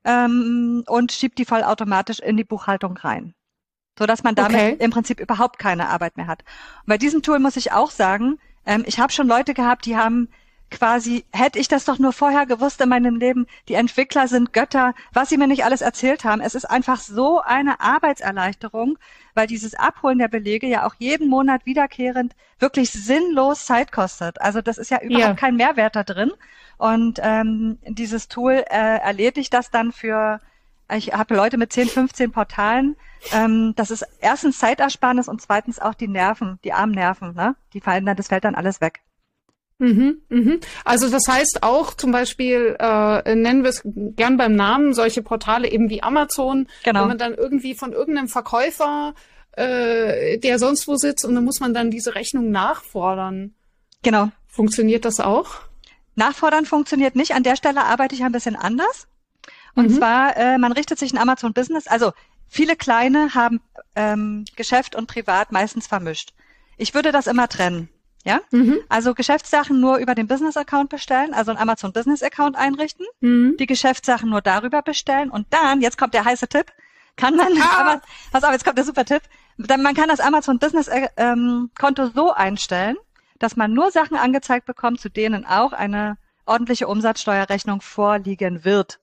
ähm, 0.04 0.84
und 0.86 1.12
schiebt 1.12 1.38
die 1.38 1.44
vollautomatisch 1.44 2.18
in 2.18 2.36
die 2.36 2.44
Buchhaltung 2.44 2.96
rein. 2.96 3.34
So 3.98 4.06
dass 4.06 4.22
man 4.22 4.34
damit 4.34 4.56
okay. 4.56 4.76
im 4.78 4.90
Prinzip 4.90 5.20
überhaupt 5.20 5.58
keine 5.58 5.88
Arbeit 5.88 6.16
mehr 6.16 6.26
hat. 6.26 6.42
Und 6.80 6.86
bei 6.86 6.98
diesem 6.98 7.22
Tool 7.22 7.38
muss 7.38 7.56
ich 7.56 7.72
auch 7.72 7.90
sagen, 7.90 8.38
ähm, 8.64 8.84
ich 8.86 8.98
habe 8.98 9.12
schon 9.12 9.28
Leute 9.28 9.54
gehabt, 9.54 9.84
die 9.86 9.96
haben 9.96 10.28
quasi, 10.72 11.24
hätte 11.32 11.58
ich 11.58 11.68
das 11.68 11.84
doch 11.84 11.98
nur 11.98 12.12
vorher 12.12 12.46
gewusst 12.46 12.80
in 12.80 12.88
meinem 12.88 13.16
Leben, 13.16 13.46
die 13.68 13.74
Entwickler 13.74 14.26
sind 14.26 14.52
Götter, 14.52 14.94
was 15.12 15.28
sie 15.28 15.36
mir 15.36 15.46
nicht 15.46 15.64
alles 15.64 15.82
erzählt 15.82 16.24
haben. 16.24 16.40
Es 16.40 16.54
ist 16.54 16.64
einfach 16.64 16.98
so 16.98 17.40
eine 17.40 17.80
Arbeitserleichterung, 17.80 18.98
weil 19.34 19.46
dieses 19.46 19.74
Abholen 19.74 20.18
der 20.18 20.28
Belege 20.28 20.66
ja 20.66 20.86
auch 20.86 20.94
jeden 20.98 21.28
Monat 21.28 21.66
wiederkehrend 21.66 22.34
wirklich 22.58 22.90
sinnlos 22.90 23.66
Zeit 23.66 23.92
kostet. 23.92 24.40
Also 24.40 24.60
das 24.60 24.78
ist 24.78 24.90
ja 24.90 25.00
überhaupt 25.00 25.24
ja. 25.24 25.34
kein 25.34 25.56
Mehrwert 25.56 25.94
da 25.94 26.02
drin. 26.02 26.32
Und 26.78 27.20
ähm, 27.22 27.78
dieses 27.86 28.28
Tool 28.28 28.64
äh, 28.68 28.98
erledigt 28.98 29.54
das 29.54 29.70
dann 29.70 29.92
für, 29.92 30.40
ich 30.90 31.12
habe 31.12 31.36
Leute 31.36 31.58
mit 31.58 31.72
10, 31.72 31.88
15 31.88 32.32
Portalen. 32.32 32.96
Ähm, 33.32 33.74
das 33.76 33.90
ist 33.90 34.04
erstens 34.20 34.58
Zeitersparnis 34.58 35.28
und 35.28 35.40
zweitens 35.40 35.78
auch 35.78 35.94
die 35.94 36.08
Nerven, 36.08 36.58
die 36.64 36.72
armen 36.72 36.92
Nerven, 36.92 37.34
ne? 37.34 37.54
Die 37.72 37.80
fallen 37.80 38.04
dann, 38.04 38.16
das 38.16 38.28
fällt 38.28 38.44
dann 38.44 38.56
alles 38.56 38.80
weg. 38.80 39.00
Mhm, 39.82 40.22
mhm. 40.28 40.60
Also 40.84 41.08
das 41.08 41.26
heißt 41.26 41.64
auch 41.64 41.94
zum 41.94 42.12
Beispiel, 42.12 42.76
äh, 42.78 43.34
nennen 43.34 43.64
wir 43.64 43.70
es 43.70 43.82
gern 43.84 44.36
beim 44.36 44.54
Namen, 44.54 44.94
solche 44.94 45.22
Portale 45.22 45.68
eben 45.68 45.90
wie 45.90 46.04
Amazon, 46.04 46.68
genau. 46.84 47.00
wenn 47.00 47.08
man 47.08 47.18
dann 47.18 47.34
irgendwie 47.34 47.74
von 47.74 47.92
irgendeinem 47.92 48.28
Verkäufer, 48.28 49.14
äh, 49.56 50.38
der 50.38 50.60
sonst 50.60 50.86
wo 50.86 50.94
sitzt 50.94 51.24
und 51.24 51.34
dann 51.34 51.44
muss 51.44 51.58
man 51.58 51.74
dann 51.74 51.90
diese 51.90 52.14
Rechnung 52.14 52.52
nachfordern. 52.52 53.54
Genau. 54.04 54.28
Funktioniert 54.46 55.04
das 55.04 55.18
auch? 55.18 55.62
Nachfordern 56.14 56.64
funktioniert 56.64 57.16
nicht. 57.16 57.34
An 57.34 57.42
der 57.42 57.56
Stelle 57.56 57.82
arbeite 57.82 58.14
ich 58.14 58.22
ein 58.22 58.30
bisschen 58.30 58.54
anders. 58.54 59.08
Und 59.74 59.90
mhm. 59.90 59.94
zwar, 59.96 60.36
äh, 60.36 60.58
man 60.58 60.70
richtet 60.70 61.00
sich 61.00 61.12
in 61.12 61.18
Amazon 61.18 61.54
Business, 61.54 61.88
also 61.88 62.12
viele 62.46 62.76
kleine 62.76 63.34
haben 63.34 63.60
ähm, 63.96 64.44
Geschäft 64.54 64.94
und 64.94 65.08
Privat 65.08 65.50
meistens 65.50 65.88
vermischt. 65.88 66.34
Ich 66.76 66.94
würde 66.94 67.10
das 67.10 67.26
immer 67.26 67.48
trennen. 67.48 67.88
Ja? 68.24 68.40
Mhm. 68.50 68.80
Also 68.88 69.14
Geschäftssachen 69.14 69.80
nur 69.80 69.96
über 69.96 70.14
den 70.14 70.28
Business-Account 70.28 70.90
bestellen, 70.90 71.34
also 71.34 71.50
einen 71.50 71.60
Amazon 71.60 71.92
Business-Account 71.92 72.56
einrichten, 72.56 73.06
mhm. 73.20 73.56
die 73.58 73.66
Geschäftssachen 73.66 74.30
nur 74.30 74.40
darüber 74.40 74.82
bestellen 74.82 75.30
und 75.30 75.46
dann, 75.50 75.80
jetzt 75.80 75.98
kommt 75.98 76.14
der 76.14 76.24
heiße 76.24 76.48
Tipp, 76.48 76.66
kann 77.16 77.36
man, 77.36 77.52
ah. 77.60 77.80
aber, 77.80 78.02
pass 78.30 78.44
auf, 78.44 78.52
jetzt 78.52 78.64
kommt 78.64 78.78
der 78.78 78.84
super 78.84 79.04
Tipp, 79.04 79.22
dann, 79.58 79.82
man 79.82 79.94
kann 79.94 80.08
das 80.08 80.20
Amazon 80.20 80.58
Business-Konto 80.58 82.08
so 82.14 82.32
einstellen, 82.32 82.96
dass 83.38 83.56
man 83.56 83.72
nur 83.72 83.90
Sachen 83.90 84.16
angezeigt 84.16 84.66
bekommt, 84.66 85.00
zu 85.00 85.08
denen 85.08 85.44
auch 85.44 85.72
eine 85.72 86.16
ordentliche 86.46 86.86
Umsatzsteuerrechnung 86.88 87.80
vorliegen 87.80 88.64
wird. 88.64 89.00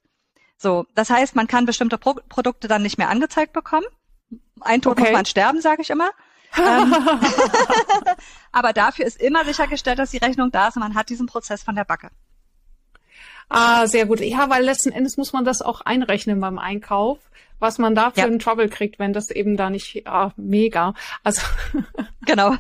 So, 0.57 0.85
das 0.95 1.09
heißt, 1.09 1.35
man 1.35 1.47
kann 1.47 1.65
bestimmte 1.65 1.97
Pro 1.97 2.15
Produkte 2.27 2.67
dann 2.67 2.81
nicht 2.81 2.97
mehr 2.97 3.09
angezeigt 3.09 3.53
bekommen. 3.53 3.85
Ein 4.61 4.81
Tod 4.81 4.93
okay. 4.93 5.03
muss 5.03 5.11
man 5.11 5.25
sterben, 5.25 5.61
sage 5.61 5.81
ich 5.81 5.89
immer. 5.89 6.11
Ähm, 6.57 6.93
aber 8.51 8.73
dafür 8.73 9.05
ist 9.05 9.21
immer 9.21 9.45
sichergestellt, 9.45 9.99
dass 9.99 10.11
die 10.11 10.17
Rechnung 10.17 10.51
da 10.51 10.67
ist 10.67 10.75
und 10.75 10.83
man 10.83 10.95
hat 10.95 11.09
diesen 11.09 11.27
Prozess 11.27 11.63
von 11.63 11.75
der 11.75 11.85
Backe. 11.85 12.09
Ah, 13.49 13.87
sehr 13.87 14.05
gut. 14.05 14.19
Ja, 14.21 14.49
weil 14.49 14.63
letzten 14.63 14.91
Endes 14.91 15.17
muss 15.17 15.33
man 15.33 15.43
das 15.43 15.61
auch 15.61 15.81
einrechnen 15.81 16.39
beim 16.39 16.59
Einkauf, 16.59 17.17
was 17.57 17.79
man 17.79 17.95
da 17.95 18.11
für 18.11 18.19
ja. 18.19 18.25
einen 18.27 18.37
Trouble 18.37 18.69
kriegt, 18.69 18.99
wenn 18.99 19.11
das 19.11 19.31
eben 19.31 19.57
da 19.57 19.71
nicht, 19.71 20.05
ah, 20.05 20.33
mega. 20.37 20.93
Also. 21.23 21.41
genau. 22.25 22.55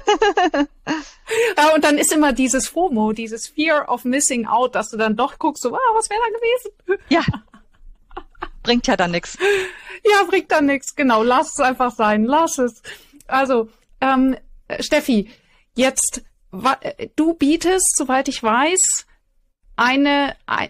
ja, 1.57 1.73
und 1.75 1.83
dann 1.83 1.99
ist 1.99 2.11
immer 2.11 2.33
dieses 2.33 2.67
FOMO, 2.67 3.13
dieses 3.13 3.47
Fear 3.47 3.87
of 3.87 4.03
Missing 4.03 4.47
Out, 4.47 4.73
dass 4.73 4.89
du 4.89 4.97
dann 4.97 5.15
doch 5.15 5.37
guckst, 5.37 5.61
so, 5.61 5.73
ah, 5.73 5.79
was 5.93 6.09
wäre 6.09 6.19
da 6.19 6.37
gewesen? 6.39 7.03
Ja. 7.09 7.21
Bringt 8.63 8.87
ja 8.87 8.97
dann 8.97 9.11
nichts. 9.11 9.37
Ja, 10.03 10.23
bringt 10.27 10.51
dann 10.51 10.65
nichts. 10.65 10.95
Genau. 10.95 11.23
Lass 11.23 11.53
es 11.53 11.59
einfach 11.59 11.91
sein. 11.91 12.25
Lass 12.25 12.57
es. 12.57 12.81
Also, 13.27 13.69
ähm, 14.01 14.37
Steffi, 14.79 15.29
jetzt, 15.75 16.23
du 17.15 17.33
bietest, 17.33 17.97
soweit 17.97 18.27
ich 18.27 18.41
weiß, 18.41 19.05
eine, 19.75 20.35
ein, 20.45 20.69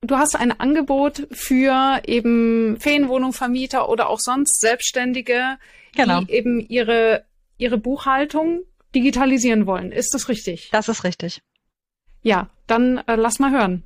du 0.00 0.16
hast 0.16 0.36
ein 0.36 0.58
Angebot 0.58 1.26
für 1.30 2.02
eben 2.04 2.78
Ferienwohnungsvermieter 2.80 3.88
oder 3.88 4.08
auch 4.08 4.20
sonst 4.20 4.60
Selbstständige, 4.60 5.58
genau. 5.94 6.22
die 6.22 6.32
eben 6.32 6.60
ihre, 6.60 7.24
ihre 7.58 7.78
Buchhaltung 7.78 8.62
digitalisieren 8.94 9.66
wollen. 9.66 9.92
Ist 9.92 10.14
das 10.14 10.28
richtig? 10.28 10.68
Das 10.72 10.88
ist 10.88 11.04
richtig. 11.04 11.42
Ja, 12.22 12.50
dann 12.66 12.98
äh, 13.06 13.14
lass 13.14 13.38
mal 13.38 13.50
hören. 13.50 13.84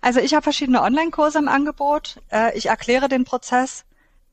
Also 0.00 0.20
ich 0.20 0.34
habe 0.34 0.42
verschiedene 0.42 0.82
Online-Kurse 0.82 1.38
im 1.38 1.48
Angebot. 1.48 2.20
Äh, 2.30 2.56
ich 2.56 2.66
erkläre 2.66 3.08
den 3.08 3.24
Prozess 3.24 3.84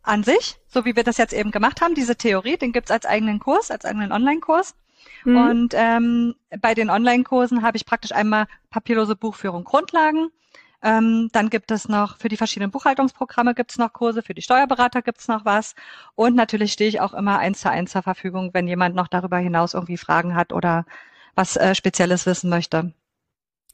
an 0.05 0.23
sich, 0.23 0.57
so 0.67 0.85
wie 0.85 0.95
wir 0.95 1.03
das 1.03 1.17
jetzt 1.17 1.33
eben 1.33 1.51
gemacht 1.51 1.81
haben, 1.81 1.95
diese 1.95 2.15
Theorie, 2.15 2.57
den 2.57 2.71
gibt's 2.71 2.91
als 2.91 3.05
eigenen 3.05 3.39
Kurs, 3.39 3.71
als 3.71 3.85
eigenen 3.85 4.11
Online-Kurs. 4.11 4.75
Mhm. 5.23 5.37
Und 5.37 5.73
ähm, 5.75 6.35
bei 6.61 6.73
den 6.73 6.89
Online-Kursen 6.89 7.61
habe 7.61 7.77
ich 7.77 7.85
praktisch 7.85 8.11
einmal 8.11 8.45
papierlose 8.69 9.15
Buchführung 9.15 9.63
Grundlagen. 9.63 10.29
Ähm, 10.81 11.29
dann 11.31 11.49
gibt 11.49 11.71
es 11.71 11.89
noch 11.89 12.17
für 12.17 12.29
die 12.29 12.37
verschiedenen 12.37 12.69
Buchhaltungsprogramme 12.69 13.55
gibt's 13.55 13.77
noch 13.77 13.91
Kurse, 13.91 14.21
für 14.21 14.35
die 14.35 14.43
Steuerberater 14.43 15.01
gibt's 15.01 15.27
noch 15.27 15.43
was. 15.43 15.73
Und 16.13 16.35
natürlich 16.35 16.73
stehe 16.73 16.89
ich 16.89 17.01
auch 17.01 17.13
immer 17.13 17.39
eins 17.39 17.61
zu 17.61 17.71
eins 17.71 17.91
zur 17.91 18.03
Verfügung, 18.03 18.51
wenn 18.53 18.67
jemand 18.67 18.95
noch 18.95 19.07
darüber 19.07 19.37
hinaus 19.37 19.73
irgendwie 19.73 19.97
Fragen 19.97 20.35
hat 20.35 20.53
oder 20.53 20.85
was 21.33 21.57
äh, 21.57 21.73
Spezielles 21.73 22.25
wissen 22.25 22.49
möchte. 22.49 22.93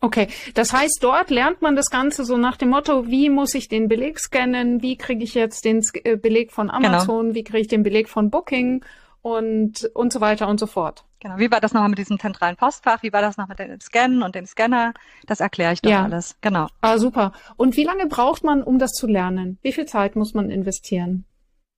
Okay, 0.03 0.27
das 0.55 0.73
heißt, 0.73 0.97
dort 1.01 1.29
lernt 1.29 1.61
man 1.61 1.75
das 1.75 1.91
Ganze 1.91 2.25
so 2.25 2.35
nach 2.35 2.57
dem 2.57 2.69
Motto, 2.69 3.07
wie 3.07 3.29
muss 3.29 3.53
ich 3.53 3.67
den 3.67 3.87
Beleg 3.87 4.19
scannen, 4.19 4.81
wie 4.81 4.97
kriege 4.97 5.23
ich 5.23 5.35
jetzt 5.35 5.63
den 5.63 5.85
äh, 6.03 6.17
Beleg 6.17 6.51
von 6.51 6.67
genau. 6.67 6.87
Amazon, 6.87 7.21
genau. 7.25 7.35
wie 7.35 7.43
kriege 7.43 7.59
ich 7.59 7.67
den 7.67 7.83
Beleg 7.83 8.09
von 8.09 8.31
Booking 8.31 8.83
und, 9.21 9.85
und 9.93 10.11
so 10.11 10.19
weiter 10.19 10.47
und 10.47 10.59
so 10.59 10.65
fort. 10.65 11.05
Genau, 11.19 11.37
wie 11.37 11.51
war 11.51 11.61
das 11.61 11.73
nochmal 11.73 11.89
mit 11.89 11.99
diesem 11.99 12.19
zentralen 12.19 12.55
Postfach, 12.55 13.03
wie 13.03 13.13
war 13.13 13.21
das 13.21 13.37
noch 13.37 13.47
mit 13.47 13.59
dem 13.59 13.79
Scannen 13.79 14.23
und 14.23 14.33
dem 14.33 14.47
Scanner, 14.47 14.95
das 15.27 15.39
erkläre 15.39 15.73
ich 15.73 15.81
doch 15.83 15.91
ja. 15.91 16.03
alles, 16.03 16.35
genau. 16.41 16.67
Ah, 16.81 16.97
super. 16.97 17.31
Und 17.57 17.77
wie 17.77 17.83
lange 17.83 18.07
braucht 18.07 18.43
man, 18.43 18.63
um 18.63 18.79
das 18.79 18.93
zu 18.93 19.05
lernen? 19.05 19.59
Wie 19.61 19.71
viel 19.71 19.85
Zeit 19.85 20.15
muss 20.15 20.33
man 20.33 20.49
investieren? 20.49 21.25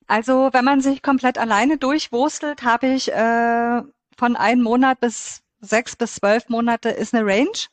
Also, 0.08 0.50
wenn 0.54 0.64
man 0.64 0.80
sich 0.80 1.02
komplett 1.02 1.38
alleine 1.38 1.78
durchwurstelt, 1.78 2.64
habe 2.64 2.88
ich 2.88 3.12
äh, 3.12 3.82
von 4.18 4.36
einem 4.38 4.62
Monat 4.62 5.02
bis 5.02 5.42
sechs 5.60 5.96
bis 5.96 6.16
zwölf 6.16 6.48
Monate 6.50 6.90
ist 6.90 7.14
eine 7.14 7.26
Range. 7.26 7.68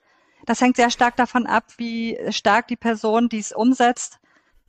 Das 0.46 0.61
hängt 0.61 0.76
sehr 0.76 0.90
stark 0.90 1.16
davon 1.16 1.46
ab, 1.46 1.64
wie 1.76 2.18
stark 2.31 2.68
die 2.68 2.76
Person, 2.76 3.29
die 3.29 3.38
es 3.38 3.53
umsetzt, 3.53 4.18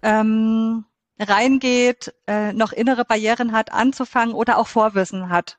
ähm, 0.02 0.86
reingeht, 1.20 2.14
äh, 2.28 2.54
noch 2.54 2.72
innere 2.72 3.06
Barrieren 3.06 3.52
hat, 3.52 3.72
anzufangen 3.72 4.34
oder 4.34 4.58
auch 4.58 4.68
Vorwissen 4.68 5.30
hat. 5.30 5.58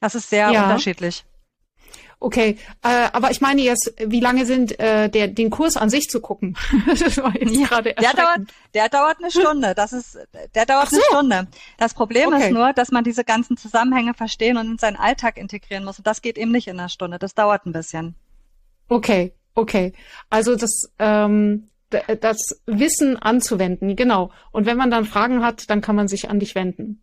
Das 0.00 0.14
ist 0.14 0.30
sehr 0.30 0.50
ja. 0.50 0.64
unterschiedlich. 0.64 1.24
Okay, 2.22 2.58
äh, 2.82 3.08
aber 3.12 3.30
ich 3.30 3.40
meine 3.40 3.62
jetzt, 3.62 3.94
wie 3.98 4.20
lange 4.20 4.44
sind 4.44 4.78
äh, 4.78 5.08
der 5.08 5.28
den 5.28 5.48
Kurs 5.48 5.78
an 5.78 5.88
sich 5.88 6.10
zu 6.10 6.20
gucken? 6.20 6.54
das 6.86 7.16
war 7.16 7.34
jetzt 7.34 7.56
ja, 7.56 7.66
gerade 7.66 7.94
der 7.94 8.12
dauert, 8.12 8.40
der 8.74 8.88
dauert 8.90 9.18
eine 9.20 9.30
Stunde. 9.30 9.74
Das 9.74 9.94
ist, 9.94 10.18
der 10.54 10.66
dauert 10.66 10.90
so. 10.90 10.96
eine 10.96 11.04
Stunde. 11.04 11.48
Das 11.78 11.94
Problem 11.94 12.28
okay. 12.28 12.44
ist 12.44 12.50
nur, 12.52 12.74
dass 12.74 12.90
man 12.90 13.04
diese 13.04 13.24
ganzen 13.24 13.56
Zusammenhänge 13.56 14.12
verstehen 14.12 14.58
und 14.58 14.72
in 14.72 14.78
seinen 14.78 14.96
Alltag 14.96 15.38
integrieren 15.38 15.86
muss. 15.86 15.96
Und 15.96 16.06
das 16.06 16.20
geht 16.20 16.36
eben 16.36 16.52
nicht 16.52 16.68
in 16.68 16.78
einer 16.78 16.90
Stunde. 16.90 17.18
Das 17.18 17.34
dauert 17.34 17.64
ein 17.64 17.72
bisschen. 17.72 18.14
Okay, 18.88 19.32
okay. 19.54 19.92
Also 20.28 20.56
das 20.56 20.92
ähm, 20.98 21.70
das 21.90 22.62
Wissen 22.66 23.16
anzuwenden, 23.16 23.96
genau. 23.96 24.30
Und 24.52 24.66
wenn 24.66 24.76
man 24.76 24.90
dann 24.90 25.04
Fragen 25.04 25.44
hat, 25.44 25.68
dann 25.70 25.80
kann 25.80 25.96
man 25.96 26.08
sich 26.08 26.30
an 26.30 26.38
dich 26.38 26.54
wenden. 26.54 27.02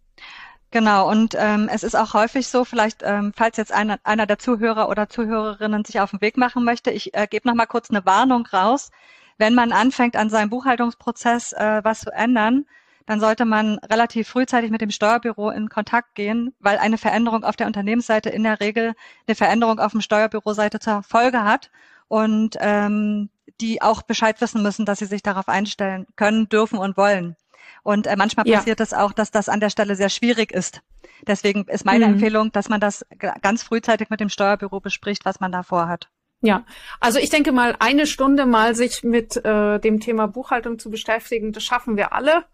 Genau, 0.72 1.10
und 1.10 1.34
ähm, 1.38 1.70
es 1.72 1.84
ist 1.84 1.96
auch 1.96 2.14
häufig 2.14 2.48
so, 2.48 2.66
vielleicht, 2.66 3.02
ähm, 3.04 3.32
falls 3.36 3.56
jetzt 3.56 3.72
einer, 3.72 4.00
einer 4.04 4.26
der 4.26 4.38
Zuhörer 4.38 4.90
oder 4.90 5.08
Zuhörerinnen 5.08 5.86
sich 5.86 6.02
auf 6.02 6.12
den 6.12 6.22
Weg 6.22 6.36
machen 6.36 6.66
möchte, 6.66 6.92
ich 6.92 7.14
äh, 7.14 7.26
gebe 7.30 7.48
noch 7.48 7.56
mal 7.56 7.68
kurz 7.68 7.90
eine 7.90 8.06
Warnung 8.06 8.46
raus. 8.48 8.92
Wenn 9.38 9.56
man 9.56 9.72
anfängt, 9.72 10.18
an 10.18 10.30
seinem 10.30 10.50
Buchhaltungsprozess 10.50 11.54
äh, 11.54 11.82
was 11.84 12.02
zu 12.02 12.12
ändern, 12.12 12.66
dann 13.06 13.22
sollte 13.22 13.46
man 13.46 13.78
relativ 13.78 14.28
frühzeitig 14.28 14.70
mit 14.70 14.82
dem 14.82 14.92
Steuerbüro 14.92 15.52
in 15.52 15.70
Kontakt 15.70 16.16
gehen, 16.16 16.54
weil 16.60 16.78
eine 16.78 16.98
Veränderung 16.98 17.46
auf 17.46 17.56
der 17.56 17.68
Unternehmensseite 17.68 18.30
in 18.30 18.44
der 18.44 18.60
Regel 18.60 18.94
eine 19.26 19.36
Veränderung 19.36 19.80
auf 19.80 19.94
dem 19.94 20.02
Steuerbüroseite 20.02 20.80
zur 20.80 21.02
Folge 21.04 21.46
hat 21.46 21.70
und 22.08 22.56
ähm, 22.60 23.30
die 23.60 23.82
auch 23.82 24.02
Bescheid 24.02 24.40
wissen 24.42 24.62
müssen, 24.62 24.86
dass 24.86 25.00
sie 25.00 25.06
sich 25.06 25.24
darauf 25.24 25.48
einstellen 25.48 26.06
können, 26.16 26.50
dürfen 26.50 26.78
und 26.78 26.98
wollen. 26.98 27.36
Und 27.84 28.08
äh, 28.08 28.16
manchmal 28.18 28.48
ja. 28.48 28.58
passiert 28.58 28.80
es 28.80 28.94
auch, 28.94 29.14
dass 29.14 29.32
das 29.32 29.50
an 29.50 29.60
der 29.60 29.70
Stelle 29.70 29.96
sehr 29.96 30.10
schwierig 30.10 30.52
ist. 30.52 30.82
Deswegen 31.26 31.66
ist 31.66 31.86
meine 31.86 32.06
mhm. 32.06 32.14
Empfehlung, 32.14 32.52
dass 32.52 32.70
man 32.70 32.80
das 32.80 33.06
ganz 33.42 33.64
frühzeitig 33.64 34.10
mit 34.10 34.20
dem 34.20 34.30
Steuerbüro 34.30 34.80
bespricht, 34.80 35.26
was 35.26 35.40
man 35.40 35.52
da 35.52 35.64
vorhat. 35.64 36.10
Ja, 36.42 36.66
also 37.00 37.18
ich 37.18 37.30
denke 37.30 37.52
mal, 37.52 37.76
eine 37.80 38.06
Stunde 38.06 38.46
mal 38.46 38.76
sich 38.76 39.04
mit 39.04 39.44
äh, 39.44 39.80
dem 39.80 40.00
Thema 40.00 40.28
Buchhaltung 40.28 40.78
zu 40.78 40.92
beschäftigen, 40.92 41.52
das 41.52 41.64
schaffen 41.64 41.98
wir 41.98 42.14
alle. 42.14 42.46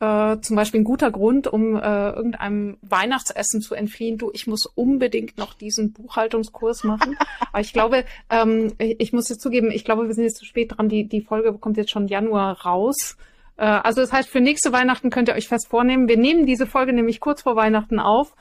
Äh, 0.00 0.40
zum 0.40 0.56
Beispiel 0.56 0.80
ein 0.80 0.84
guter 0.84 1.10
Grund, 1.10 1.46
um 1.46 1.76
äh, 1.76 2.10
irgendeinem 2.10 2.78
Weihnachtsessen 2.80 3.60
zu 3.60 3.74
entfliehen. 3.74 4.16
Du, 4.16 4.30
ich 4.32 4.46
muss 4.46 4.64
unbedingt 4.64 5.36
noch 5.36 5.52
diesen 5.52 5.92
Buchhaltungskurs 5.92 6.84
machen. 6.84 7.18
Aber 7.52 7.60
ich 7.60 7.74
glaube, 7.74 8.04
ähm, 8.30 8.72
ich 8.78 9.12
muss 9.12 9.28
jetzt 9.28 9.42
zugeben, 9.42 9.70
ich 9.70 9.84
glaube, 9.84 10.06
wir 10.06 10.14
sind 10.14 10.24
jetzt 10.24 10.38
zu 10.38 10.46
spät 10.46 10.76
dran. 10.76 10.88
Die, 10.88 11.06
die 11.06 11.20
Folge 11.20 11.52
kommt 11.52 11.76
jetzt 11.76 11.90
schon 11.90 12.08
Januar 12.08 12.62
raus. 12.62 13.18
Äh, 13.58 13.66
also 13.66 14.00
das 14.00 14.10
heißt, 14.10 14.30
für 14.30 14.40
nächste 14.40 14.72
Weihnachten 14.72 15.10
könnt 15.10 15.28
ihr 15.28 15.34
euch 15.34 15.48
fest 15.48 15.68
vornehmen. 15.68 16.08
Wir 16.08 16.16
nehmen 16.16 16.46
diese 16.46 16.66
Folge 16.66 16.94
nämlich 16.94 17.20
kurz 17.20 17.42
vor 17.42 17.54
Weihnachten 17.54 18.00
auf. 18.00 18.34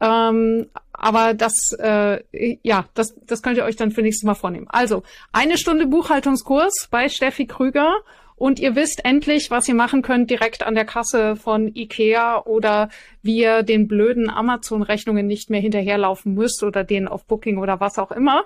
Ähm, 0.00 0.66
aber 0.92 1.34
das, 1.34 1.72
äh, 1.78 2.58
ja, 2.64 2.86
das, 2.94 3.14
das 3.24 3.42
könnt 3.42 3.58
ihr 3.58 3.64
euch 3.64 3.76
dann 3.76 3.92
für 3.92 4.02
nächstes 4.02 4.26
Mal 4.26 4.34
vornehmen. 4.34 4.66
Also, 4.68 5.04
eine 5.32 5.56
Stunde 5.56 5.86
Buchhaltungskurs 5.86 6.88
bei 6.90 7.08
Steffi 7.08 7.46
Krüger 7.46 7.94
und 8.36 8.60
ihr 8.60 8.76
wisst 8.76 9.04
endlich, 9.04 9.50
was 9.50 9.66
ihr 9.66 9.74
machen 9.74 10.02
könnt 10.02 10.30
direkt 10.30 10.62
an 10.62 10.74
der 10.74 10.84
Kasse 10.84 11.36
von 11.36 11.74
Ikea 11.74 12.42
oder 12.44 12.90
wie 13.22 13.38
ihr 13.38 13.62
den 13.62 13.88
blöden 13.88 14.28
Amazon-Rechnungen 14.28 15.26
nicht 15.26 15.48
mehr 15.48 15.60
hinterherlaufen 15.60 16.34
müsst 16.34 16.62
oder 16.62 16.84
den 16.84 17.08
auf 17.08 17.24
Booking 17.24 17.56
oder 17.56 17.80
was 17.80 17.98
auch 17.98 18.12
immer. 18.12 18.44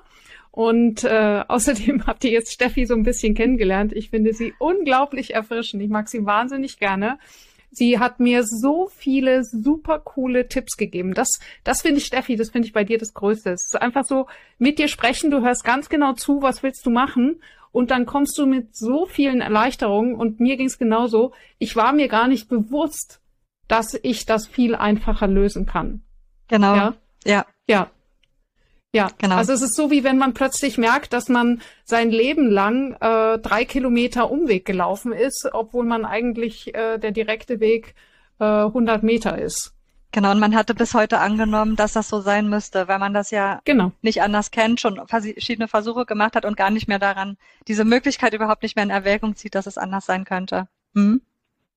Und 0.52 1.02
äh, 1.02 1.42
außerdem 1.48 2.06
habt 2.06 2.24
ihr 2.24 2.30
jetzt 2.30 2.52
Steffi 2.52 2.86
so 2.86 2.94
ein 2.94 3.02
bisschen 3.02 3.34
kennengelernt. 3.34 3.92
Ich 3.92 4.10
finde 4.10 4.32
sie 4.32 4.54
unglaublich 4.58 5.34
erfrischend. 5.34 5.82
Ich 5.82 5.90
mag 5.90 6.08
sie 6.08 6.24
wahnsinnig 6.24 6.78
gerne. 6.78 7.18
Sie 7.72 8.00
hat 8.00 8.18
mir 8.18 8.44
so 8.44 8.88
viele 8.96 9.44
super 9.44 10.00
coole 10.00 10.48
Tipps 10.48 10.76
gegeben. 10.76 11.14
Das, 11.14 11.38
das 11.62 11.82
finde 11.82 11.98
ich, 11.98 12.06
Steffi, 12.06 12.34
das 12.34 12.50
finde 12.50 12.66
ich 12.66 12.72
bei 12.72 12.82
dir 12.82 12.98
das 12.98 13.14
Größte. 13.14 13.50
Es 13.50 13.66
ist 13.66 13.80
einfach 13.80 14.04
so, 14.04 14.26
mit 14.58 14.78
dir 14.80 14.88
sprechen, 14.88 15.30
du 15.30 15.40
hörst 15.40 15.64
ganz 15.64 15.88
genau 15.88 16.14
zu, 16.14 16.42
was 16.42 16.64
willst 16.64 16.84
du 16.84 16.90
machen? 16.90 17.40
Und 17.72 17.90
dann 17.90 18.06
kommst 18.06 18.36
du 18.36 18.46
mit 18.46 18.76
so 18.76 19.06
vielen 19.06 19.40
Erleichterungen 19.40 20.14
und 20.14 20.40
mir 20.40 20.56
ging 20.56 20.66
es 20.66 20.78
genauso. 20.78 21.32
Ich 21.58 21.76
war 21.76 21.92
mir 21.92 22.08
gar 22.08 22.26
nicht 22.26 22.48
bewusst, 22.48 23.20
dass 23.68 23.98
ich 24.02 24.26
das 24.26 24.46
viel 24.46 24.74
einfacher 24.74 25.28
lösen 25.28 25.66
kann. 25.66 26.02
Genau. 26.48 26.74
Ja. 26.74 26.94
Ja. 27.24 27.46
ja. 27.68 27.90
Ja, 28.92 29.08
genau. 29.18 29.36
Also 29.36 29.52
es 29.52 29.62
ist 29.62 29.76
so, 29.76 29.92
wie 29.92 30.02
wenn 30.02 30.18
man 30.18 30.34
plötzlich 30.34 30.76
merkt, 30.76 31.12
dass 31.12 31.28
man 31.28 31.62
sein 31.84 32.10
Leben 32.10 32.50
lang 32.50 32.96
äh, 33.00 33.38
drei 33.38 33.64
Kilometer 33.64 34.30
Umweg 34.32 34.64
gelaufen 34.64 35.12
ist, 35.12 35.48
obwohl 35.52 35.84
man 35.84 36.04
eigentlich 36.04 36.74
äh, 36.74 36.98
der 36.98 37.12
direkte 37.12 37.60
Weg 37.60 37.94
äh, 38.40 38.44
100 38.44 39.04
Meter 39.04 39.38
ist. 39.38 39.74
Genau, 40.12 40.32
und 40.32 40.40
man 40.40 40.56
hatte 40.56 40.74
bis 40.74 40.94
heute 40.94 41.18
angenommen, 41.18 41.76
dass 41.76 41.92
das 41.92 42.08
so 42.08 42.20
sein 42.20 42.48
müsste, 42.48 42.88
weil 42.88 42.98
man 42.98 43.14
das 43.14 43.30
ja 43.30 43.60
genau. 43.64 43.92
nicht 44.02 44.22
anders 44.22 44.50
kennt, 44.50 44.80
schon 44.80 45.00
verschiedene 45.06 45.68
Versuche 45.68 46.04
gemacht 46.04 46.34
hat 46.34 46.44
und 46.44 46.56
gar 46.56 46.70
nicht 46.70 46.88
mehr 46.88 46.98
daran, 46.98 47.36
diese 47.68 47.84
Möglichkeit 47.84 48.34
überhaupt 48.34 48.62
nicht 48.62 48.74
mehr 48.74 48.84
in 48.84 48.90
Erwägung 48.90 49.36
zieht, 49.36 49.54
dass 49.54 49.66
es 49.66 49.78
anders 49.78 50.06
sein 50.06 50.24
könnte. 50.24 50.66
Hm? 50.94 51.20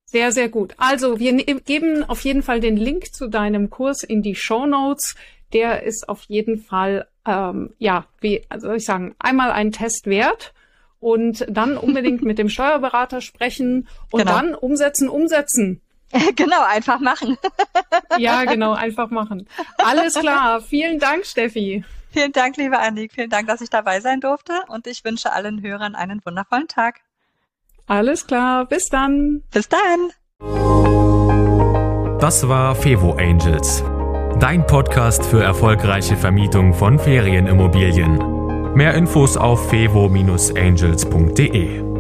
Sehr, 0.06 0.32
sehr 0.32 0.50
gut. 0.50 0.74
Also, 0.78 1.20
wir 1.20 1.34
ne-, 1.34 1.44
geben 1.44 2.04
auf 2.04 2.22
jeden 2.22 2.44
Fall 2.44 2.60
den 2.60 2.78
Link 2.78 3.14
zu 3.14 3.28
deinem 3.28 3.70
Kurs 3.70 4.04
in 4.04 4.22
die 4.24 4.36
Show 4.36 4.66
Notes 4.66 5.16
der 5.54 5.84
ist 5.84 6.10
auf 6.10 6.24
jeden 6.24 6.58
Fall, 6.60 7.08
ähm, 7.26 7.74
ja, 7.78 8.06
wie 8.20 8.44
also 8.50 8.68
soll 8.68 8.78
ich 8.78 8.86
sagen, 8.86 9.16
einmal 9.20 9.52
einen 9.52 9.72
Test 9.72 10.08
wert 10.08 10.54
und 11.00 11.46
dann 11.50 11.78
unbedingt 11.78 12.22
mit 12.24 12.40
dem 12.40 12.50
Steuerberater 12.50 13.22
sprechen 13.22 13.88
und 14.12 14.22
genau. 14.22 14.32
dann 14.32 14.56
umsetzen, 14.56 15.10
umsetzen. 15.10 15.82
Genau, 16.36 16.64
einfach 16.64 17.00
machen. 17.00 17.38
ja, 18.18 18.46
genau, 18.46 18.74
einfach 18.74 19.10
machen. 19.10 19.48
Alles 19.78 20.14
klar. 20.14 20.62
Vielen 20.62 21.00
Dank, 21.00 21.26
Steffi. 21.26 21.84
Vielen 22.12 22.32
Dank, 22.32 22.58
liebe 22.58 22.78
Annik. 22.78 23.14
Vielen 23.14 23.30
Dank, 23.30 23.48
dass 23.48 23.62
ich 23.62 23.70
dabei 23.70 24.00
sein 24.00 24.22
durfte 24.22 24.54
und 24.68 24.88
ich 24.88 25.04
wünsche 25.04 25.34
allen 25.34 25.62
Hörern 25.62 25.96
einen 25.96 26.22
wundervollen 26.24 26.68
Tag. 26.68 27.02
Alles 27.88 28.28
klar. 28.28 28.66
Bis 28.66 28.90
dann. 28.90 29.44
Bis 29.52 29.68
dann. 29.68 30.12
Das 32.20 32.48
war 32.48 32.76
Fevo 32.76 33.14
Angels 33.14 33.84
dein 34.44 34.68
Podcast 34.68 35.26
für 35.26 35.42
erfolgreiche 35.42 36.18
Vermietung 36.18 36.74
von 36.74 37.00
Ferienimmobilien. 37.00 38.74
Mehr 38.76 38.94
Infos 38.94 39.38
auf 39.38 39.70
fevo-angels.de. 39.70 41.93